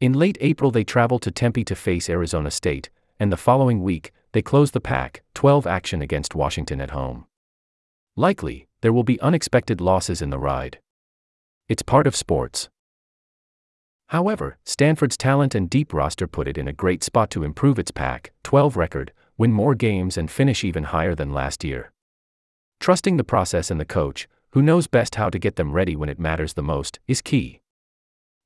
In 0.00 0.12
late 0.12 0.36
April, 0.40 0.72
they 0.72 0.82
travel 0.82 1.20
to 1.20 1.30
Tempe 1.30 1.62
to 1.62 1.76
face 1.76 2.10
Arizona 2.10 2.50
State, 2.50 2.90
and 3.20 3.30
the 3.30 3.36
following 3.36 3.80
week, 3.80 4.12
they 4.32 4.42
close 4.42 4.72
the 4.72 4.80
Pac 4.80 5.22
12 5.34 5.68
action 5.68 6.02
against 6.02 6.34
Washington 6.34 6.80
at 6.80 6.90
home. 6.90 7.26
Likely, 8.16 8.66
there 8.80 8.92
will 8.92 9.04
be 9.04 9.20
unexpected 9.20 9.80
losses 9.80 10.20
in 10.20 10.30
the 10.30 10.38
ride. 10.40 10.80
It's 11.68 11.82
part 11.82 12.08
of 12.08 12.16
sports. 12.16 12.68
However, 14.08 14.58
Stanford's 14.64 15.16
talent 15.16 15.54
and 15.54 15.70
deep 15.70 15.94
roster 15.94 16.26
put 16.26 16.48
it 16.48 16.58
in 16.58 16.66
a 16.66 16.72
great 16.72 17.04
spot 17.04 17.30
to 17.30 17.44
improve 17.44 17.78
its 17.78 17.92
Pac 17.92 18.32
12 18.42 18.76
record, 18.76 19.12
win 19.38 19.52
more 19.52 19.74
games, 19.74 20.18
and 20.18 20.30
finish 20.30 20.64
even 20.64 20.84
higher 20.84 21.14
than 21.14 21.32
last 21.32 21.64
year. 21.64 21.92
Trusting 22.80 23.16
the 23.16 23.24
process 23.24 23.70
and 23.70 23.80
the 23.80 23.84
coach, 23.84 24.28
who 24.50 24.60
knows 24.60 24.86
best 24.86 25.14
how 25.14 25.30
to 25.30 25.38
get 25.38 25.56
them 25.56 25.72
ready 25.72 25.96
when 25.96 26.08
it 26.08 26.18
matters 26.18 26.52
the 26.52 26.62
most, 26.62 26.98
is 27.06 27.22
key. 27.22 27.60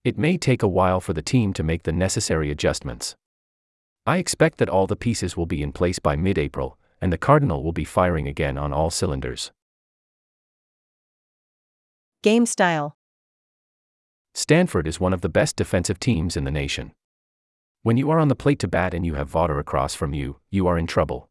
It 0.04 0.18
may 0.18 0.36
take 0.36 0.62
a 0.62 0.68
while 0.68 1.00
for 1.00 1.12
the 1.12 1.22
team 1.22 1.52
to 1.54 1.62
make 1.62 1.84
the 1.84 1.92
necessary 1.92 2.50
adjustments. 2.50 3.16
I 4.04 4.18
expect 4.18 4.58
that 4.58 4.68
all 4.68 4.86
the 4.86 4.96
pieces 4.96 5.36
will 5.36 5.46
be 5.46 5.62
in 5.62 5.72
place 5.72 5.98
by 5.98 6.16
mid 6.16 6.38
April, 6.38 6.76
and 7.00 7.12
the 7.12 7.18
Cardinal 7.18 7.62
will 7.62 7.72
be 7.72 7.84
firing 7.84 8.26
again 8.26 8.58
on 8.58 8.72
all 8.72 8.90
cylinders. 8.90 9.52
Game 12.22 12.46
style 12.46 12.96
Stanford 14.34 14.86
is 14.86 14.98
one 14.98 15.12
of 15.12 15.20
the 15.20 15.28
best 15.28 15.56
defensive 15.56 16.00
teams 16.00 16.36
in 16.36 16.44
the 16.44 16.50
nation. 16.50 16.92
When 17.84 17.96
you 17.96 18.10
are 18.12 18.20
on 18.20 18.28
the 18.28 18.36
plate 18.36 18.60
to 18.60 18.68
bat 18.68 18.94
and 18.94 19.04
you 19.04 19.14
have 19.14 19.32
Vawter 19.32 19.58
across 19.58 19.92
from 19.92 20.14
you, 20.14 20.38
you 20.50 20.68
are 20.68 20.78
in 20.78 20.86
trouble. 20.86 21.28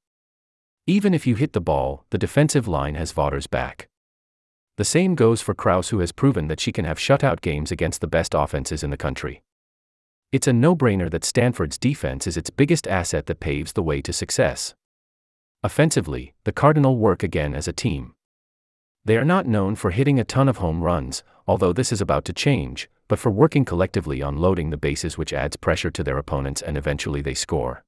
Even 0.86 1.14
if 1.14 1.26
you 1.26 1.36
hit 1.36 1.54
the 1.54 1.62
ball, 1.62 2.04
the 2.10 2.18
defensive 2.18 2.68
line 2.68 2.96
has 2.96 3.14
Vawter's 3.14 3.48
back. 3.48 3.88
The 4.76 4.84
same 4.84 5.16
goes 5.16 5.40
for 5.40 5.54
Kraus, 5.54 5.90
who 5.90 6.00
has 6.00 6.12
proven 6.12 6.50
that 6.50 6.60
she 6.60 6.74
can 6.74 6.84
have 6.84 6.98
shutout 6.98 7.40
games 7.40 7.72
against 7.72 8.02
the 8.02 8.08
best 8.08 8.34
offenses 8.36 8.84
in 8.84 8.90
the 8.90 8.98
country. 8.98 9.44
It's 10.34 10.48
a 10.48 10.52
no 10.52 10.76
brainer 10.76 11.10
that 11.12 11.24
Stanford's 11.24 11.78
defense 11.78 12.28
is 12.28 12.36
its 12.36 12.50
biggest 12.50 12.86
asset 12.86 13.28
that 13.28 13.40
paves 13.40 13.72
the 13.72 13.84
way 13.84 14.02
to 14.02 14.12
success. 14.12 14.76
Offensively, 15.64 16.34
the 16.44 16.52
Cardinal 16.52 16.98
work 16.98 17.24
again 17.24 17.56
as 17.56 17.70
a 17.70 17.74
team. 17.74 18.14
They 19.06 19.16
are 19.16 19.24
not 19.24 19.48
known 19.48 19.76
for 19.76 19.92
hitting 19.92 20.20
a 20.20 20.26
ton 20.26 20.50
of 20.50 20.58
home 20.58 20.84
runs, 20.84 21.24
although 21.48 21.72
this 21.72 21.94
is 21.94 22.02
about 22.02 22.26
to 22.26 22.34
change, 22.34 22.90
but 23.12 23.20
for 23.20 23.30
working 23.30 23.66
collectively 23.66 24.22
on 24.22 24.38
loading 24.38 24.70
the 24.70 24.78
bases, 24.78 25.18
which 25.18 25.34
adds 25.34 25.58
pressure 25.58 25.92
to 25.92 26.02
their 26.02 26.18
opponents 26.18 26.62
and 26.62 26.78
eventually 26.78 27.22
they 27.22 27.34
score. 27.34 27.84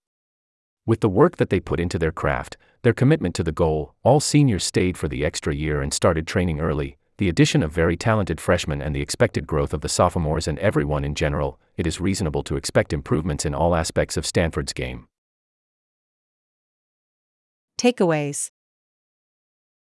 With 0.86 1.00
the 1.00 1.08
work 1.08 1.38
that 1.38 1.50
they 1.50 1.62
put 1.62 1.80
into 1.80 1.98
their 1.98 2.12
craft, 2.12 2.58
their 2.82 2.92
commitment 2.92 3.34
to 3.36 3.44
the 3.44 3.54
goal, 3.54 3.96
all 4.04 4.20
seniors 4.20 4.66
stayed 4.66 4.98
for 4.98 5.08
the 5.08 5.24
extra 5.24 5.56
year 5.56 5.82
and 5.82 5.94
started 5.94 6.28
training 6.28 6.60
early. 6.60 6.98
The 7.20 7.30
addition 7.30 7.64
of 7.64 7.72
very 7.72 7.96
talented 7.96 8.42
freshmen 8.42 8.82
and 8.82 8.94
the 8.94 9.00
expected 9.00 9.48
growth 9.48 9.74
of 9.74 9.80
the 9.80 9.88
sophomores 9.88 10.46
and 10.46 10.60
everyone 10.60 11.06
in 11.06 11.16
general, 11.16 11.58
it 11.78 11.88
is 11.88 12.02
reasonable 12.02 12.44
to 12.44 12.58
expect 12.58 12.92
improvements 12.92 13.46
in 13.46 13.56
all 13.56 13.76
aspects 13.76 14.18
of 14.18 14.26
Stanford's 14.26 14.74
game. 14.74 15.08
Takeaways 17.80 18.52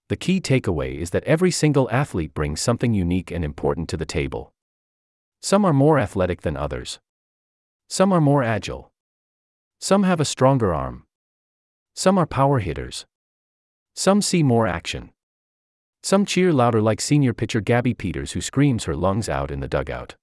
The 0.08 0.15
key 0.15 0.39
takeaway 0.39 0.95
is 0.97 1.10
that 1.10 1.25
every 1.25 1.51
single 1.51 1.91
athlete 1.91 2.34
brings 2.34 2.62
something 2.62 2.93
unique 2.93 3.29
and 3.29 3.43
important 3.43 3.89
to 3.89 3.97
the 3.97 4.06
table. 4.06 4.52
Some 5.43 5.65
are 5.65 5.73
more 5.73 5.99
athletic 5.99 6.43
than 6.43 6.56
others. 6.56 7.01
Some 7.89 8.13
are 8.13 8.21
more 8.21 8.43
agile. 8.43 8.93
Some 9.82 10.03
have 10.03 10.21
a 10.21 10.25
stronger 10.25 10.73
arm. 10.73 11.03
Some 11.93 12.17
are 12.17 12.25
power 12.25 12.60
hitters. 12.60 13.06
Some 13.93 14.21
see 14.21 14.41
more 14.41 14.67
action. 14.67 15.12
Some 16.01 16.25
cheer 16.25 16.53
louder, 16.53 16.82
like 16.82 17.01
senior 17.01 17.34
pitcher 17.34 17.60
Gabby 17.60 17.93
Peters, 17.93 18.32
who 18.32 18.39
screams 18.39 18.86
her 18.86 18.95
lungs 18.95 19.27
out 19.27 19.51
in 19.51 19.60
the 19.60 19.67
dugout. 19.67 20.15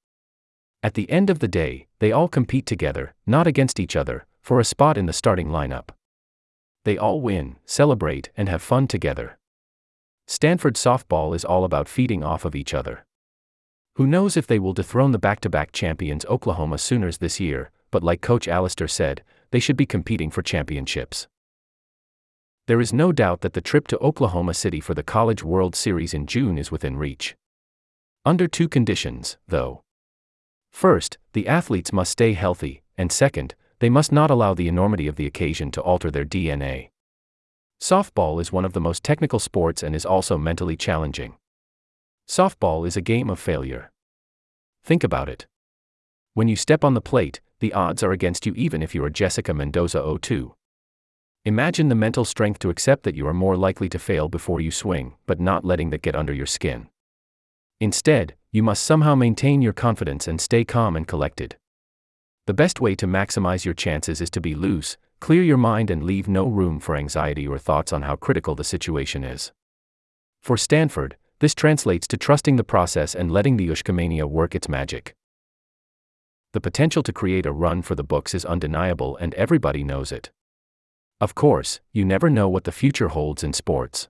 At 0.83 0.95
the 0.95 1.11
end 1.11 1.29
of 1.29 1.41
the 1.41 1.49
day, 1.49 1.87
they 1.99 2.13
all 2.13 2.27
compete 2.27 2.65
together, 2.65 3.15
not 3.27 3.47
against 3.47 3.79
each 3.79 3.97
other, 3.97 4.25
for 4.41 4.59
a 4.59 4.65
spot 4.65 4.97
in 4.97 5.05
the 5.05 5.13
starting 5.13 5.49
lineup. 5.49 5.91
They 6.85 6.97
all 6.97 7.21
win, 7.21 7.57
celebrate, 7.67 8.31
and 8.39 8.49
have 8.49 8.63
fun 8.63 8.89
together. 8.89 9.39
Stanford 10.27 10.77
softball 10.77 11.37
is 11.37 11.45
all 11.45 11.65
about 11.65 11.91
feeding 11.91 12.25
off 12.25 12.47
of 12.47 12.55
each 12.55 12.73
other. 12.73 13.05
Who 14.01 14.07
knows 14.07 14.35
if 14.35 14.47
they 14.47 14.59
will 14.59 14.73
dethrone 14.73 15.11
the 15.11 15.19
back 15.19 15.41
to 15.41 15.51
back 15.51 15.73
champions 15.73 16.25
Oklahoma 16.25 16.79
Sooners 16.79 17.19
this 17.19 17.39
year, 17.39 17.71
but 17.91 18.03
like 18.03 18.23
Coach 18.23 18.49
Allister 18.49 18.89
said, 18.89 19.23
they 19.51 19.61
should 19.61 19.77
be 19.77 19.85
competing 19.85 20.31
for 20.31 20.41
championships. 20.41 21.29
There 22.67 22.81
is 22.81 22.95
no 22.95 23.13
doubt 23.13 23.43
that 23.43 23.53
the 23.53 23.61
trip 23.61 23.87
to 23.89 23.99
Oklahoma 23.99 24.55
City 24.55 24.81
for 24.81 24.95
the 24.95 25.03
College 25.03 25.45
World 25.45 25.77
Series 25.77 26.15
in 26.15 26.25
June 26.25 26.57
is 26.57 26.73
within 26.73 26.97
reach. 26.97 27.37
Under 28.25 28.49
two 28.49 28.71
conditions, 28.71 29.37
though. 29.47 29.83
First, 30.73 31.19
the 31.35 31.47
athletes 31.47 31.93
must 31.93 32.13
stay 32.13 32.33
healthy, 32.33 32.83
and 32.97 33.13
second, 33.13 33.55
they 33.81 33.91
must 33.91 34.13
not 34.13 34.31
allow 34.31 34.55
the 34.55 34.67
enormity 34.69 35.09
of 35.09 35.17
the 35.17 35.27
occasion 35.27 35.71
to 35.73 35.83
alter 35.83 36.11
their 36.11 36.25
DNA. 36.25 36.89
Softball 37.83 38.41
is 38.41 38.51
one 38.51 38.65
of 38.65 38.73
the 38.73 38.81
most 38.81 39.05
technical 39.05 39.39
sports 39.39 39.83
and 39.83 39.95
is 39.95 40.07
also 40.07 40.39
mentally 40.39 40.75
challenging. 40.75 41.37
Softball 42.31 42.87
is 42.87 42.97
a 42.97 43.01
game 43.01 43.29
of 43.29 43.41
failure. 43.41 43.91
Think 44.85 45.03
about 45.03 45.29
it. 45.29 45.49
When 46.35 46.47
you 46.47 46.55
step 46.55 46.85
on 46.85 46.95
the 46.95 47.01
plate, 47.01 47.41
the 47.59 47.73
odds 47.73 48.05
are 48.05 48.13
against 48.13 48.47
you 48.47 48.55
even 48.55 48.85
if 48.85 48.95
you 48.95 49.03
are 49.03 49.11
Jessica 49.11 49.53
Mendoza 49.53 50.01
02. 50.23 50.55
Imagine 51.45 51.89
the 51.89 51.97
mental 51.97 52.25
strength 52.25 52.61
to 52.61 52.71
accept 52.71 53.03
that 53.03 53.17
you 53.17 53.27
are 53.27 53.35
more 53.35 53.57
likely 53.57 53.89
to 53.89 53.99
fail 53.99 54.29
before 54.29 54.61
you 54.61 54.71
swing, 54.71 55.17
but 55.27 55.41
not 55.41 55.65
letting 55.65 55.91
that 55.91 56.03
get 56.03 56.15
under 56.15 56.33
your 56.33 56.47
skin. 56.47 56.89
Instead, 57.81 58.37
you 58.53 58.63
must 58.63 58.85
somehow 58.85 59.17
maintain 59.17 59.61
your 59.61 59.73
confidence 59.73 60.29
and 60.29 60.41
stay 60.41 60.65
calm 60.65 60.95
and 60.95 61.09
collected. 61.09 61.57
The 62.47 62.55
best 62.55 62.81
way 62.81 62.95
to 62.95 63.09
maximize 63.09 63.65
your 63.65 63.75
chances 63.75 64.21
is 64.21 64.31
to 64.31 64.41
be 64.41 64.55
loose, 64.55 64.97
clear 65.19 65.43
your 65.43 65.57
mind, 65.57 65.91
and 65.91 66.05
leave 66.05 66.29
no 66.29 66.47
room 66.47 66.79
for 66.79 66.95
anxiety 66.95 67.49
or 67.49 67.59
thoughts 67.59 67.93
on 67.93 68.03
how 68.03 68.15
critical 68.15 68.55
the 68.55 68.63
situation 68.63 69.25
is. 69.25 69.51
For 70.41 70.57
Stanford, 70.57 71.17
this 71.41 71.55
translates 71.55 72.07
to 72.07 72.17
trusting 72.17 72.57
the 72.57 72.65
process 72.65 73.15
and 73.15 73.31
letting 73.31 73.57
the 73.57 73.69
Ushkamania 73.69 74.25
work 74.25 74.55
its 74.55 74.69
magic. 74.69 75.15
The 76.53 76.61
potential 76.61 77.03
to 77.03 77.13
create 77.13 77.47
a 77.47 77.53
run 77.53 77.83
for 77.83 77.95
the 77.95 78.05
books 78.05 78.35
is 78.35 78.45
undeniable 78.45 79.17
and 79.17 79.35
everybody 79.35 79.83
knows 79.83 80.13
it. 80.13 80.31
Of 81.21 81.35
course, 81.35 81.81
you 81.93 82.05
never 82.05 82.31
know 82.31 82.49
what 82.49 82.65
the 82.65 82.73
future 82.73 83.09
holds 83.09 83.43
in 83.43 83.53
sports. 83.53 84.09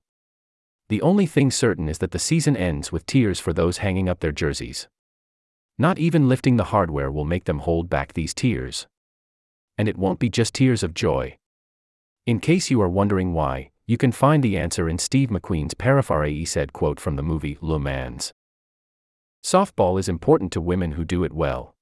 The 0.88 1.02
only 1.02 1.26
thing 1.26 1.50
certain 1.50 1.88
is 1.88 1.98
that 1.98 2.10
the 2.10 2.18
season 2.18 2.56
ends 2.56 2.90
with 2.90 3.06
tears 3.06 3.38
for 3.38 3.52
those 3.52 3.78
hanging 3.78 4.08
up 4.08 4.20
their 4.20 4.32
jerseys. 4.32 4.88
Not 5.78 5.98
even 5.98 6.28
lifting 6.28 6.56
the 6.56 6.64
hardware 6.64 7.10
will 7.10 7.24
make 7.24 7.44
them 7.44 7.60
hold 7.60 7.88
back 7.88 8.12
these 8.12 8.34
tears. 8.34 8.86
And 9.78 9.88
it 9.88 9.96
won't 9.96 10.18
be 10.18 10.28
just 10.28 10.54
tears 10.54 10.82
of 10.82 10.94
joy. 10.94 11.38
In 12.26 12.40
case 12.40 12.70
you 12.70 12.82
are 12.82 12.88
wondering 12.88 13.34
why, 13.34 13.70
you 13.90 13.96
can 13.96 14.12
find 14.12 14.40
the 14.40 14.56
answer 14.56 14.88
in 14.88 14.96
Steve 14.98 15.30
McQueen's 15.30 15.74
paraphrase 15.74 16.52
said 16.52 16.72
quote 16.72 17.00
from 17.00 17.16
the 17.16 17.24
movie 17.24 17.58
Le 17.60 17.80
Mans. 17.80 18.32
Softball 19.44 19.98
is 19.98 20.08
important 20.08 20.52
to 20.52 20.60
women 20.60 20.92
who 20.92 21.04
do 21.04 21.24
it 21.24 21.32
well. 21.32 21.74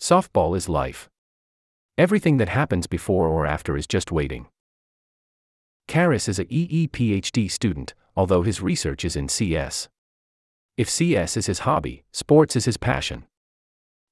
Softball 0.00 0.56
is 0.56 0.68
life. 0.68 1.10
Everything 1.98 2.36
that 2.36 2.50
happens 2.50 2.86
before 2.86 3.26
or 3.26 3.44
after 3.44 3.76
is 3.76 3.88
just 3.88 4.12
waiting. 4.12 4.46
Karis 5.88 6.28
is 6.28 6.38
a 6.38 6.46
EE 6.48 6.86
PhD 6.86 7.50
student, 7.50 7.92
although 8.14 8.42
his 8.42 8.62
research 8.62 9.04
is 9.04 9.16
in 9.16 9.28
CS. 9.28 9.88
If 10.76 10.88
CS 10.88 11.36
is 11.36 11.46
his 11.46 11.58
hobby, 11.66 12.04
sports 12.12 12.54
is 12.54 12.66
his 12.66 12.76
passion. 12.76 13.24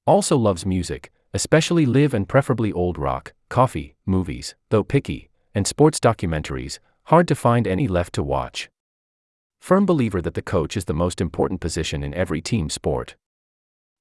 Also 0.05 0.35
loves 0.35 0.65
music, 0.65 1.13
especially 1.33 1.85
live 1.85 2.13
and 2.13 2.27
preferably 2.27 2.73
old 2.73 2.97
rock, 2.97 3.31
coffee, 3.47 3.95
movies, 4.05 4.53
though 4.69 4.83
picky, 4.83 5.29
and 5.53 5.65
sports 5.65 6.01
documentaries, 6.01 6.79
hard 7.05 7.27
to 7.27 7.35
find 7.35 7.67
any 7.67 7.87
left 7.87 8.13
to 8.13 8.23
watch. 8.23 8.69
Firm 9.59 9.85
believer 9.85 10.21
that 10.21 10.33
the 10.33 10.41
coach 10.41 10.75
is 10.75 10.85
the 10.85 10.93
most 10.93 11.21
important 11.21 11.61
position 11.61 12.03
in 12.03 12.15
every 12.15 12.41
team 12.41 12.67
sport. 12.67 13.15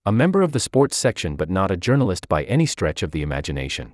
A 0.06 0.12
member 0.12 0.40
of 0.40 0.52
the 0.52 0.60
sports 0.60 0.96
section, 0.96 1.36
but 1.36 1.50
not 1.50 1.70
a 1.70 1.76
journalist 1.76 2.28
by 2.28 2.44
any 2.44 2.64
stretch 2.64 3.02
of 3.02 3.10
the 3.10 3.20
imagination. 3.20 3.92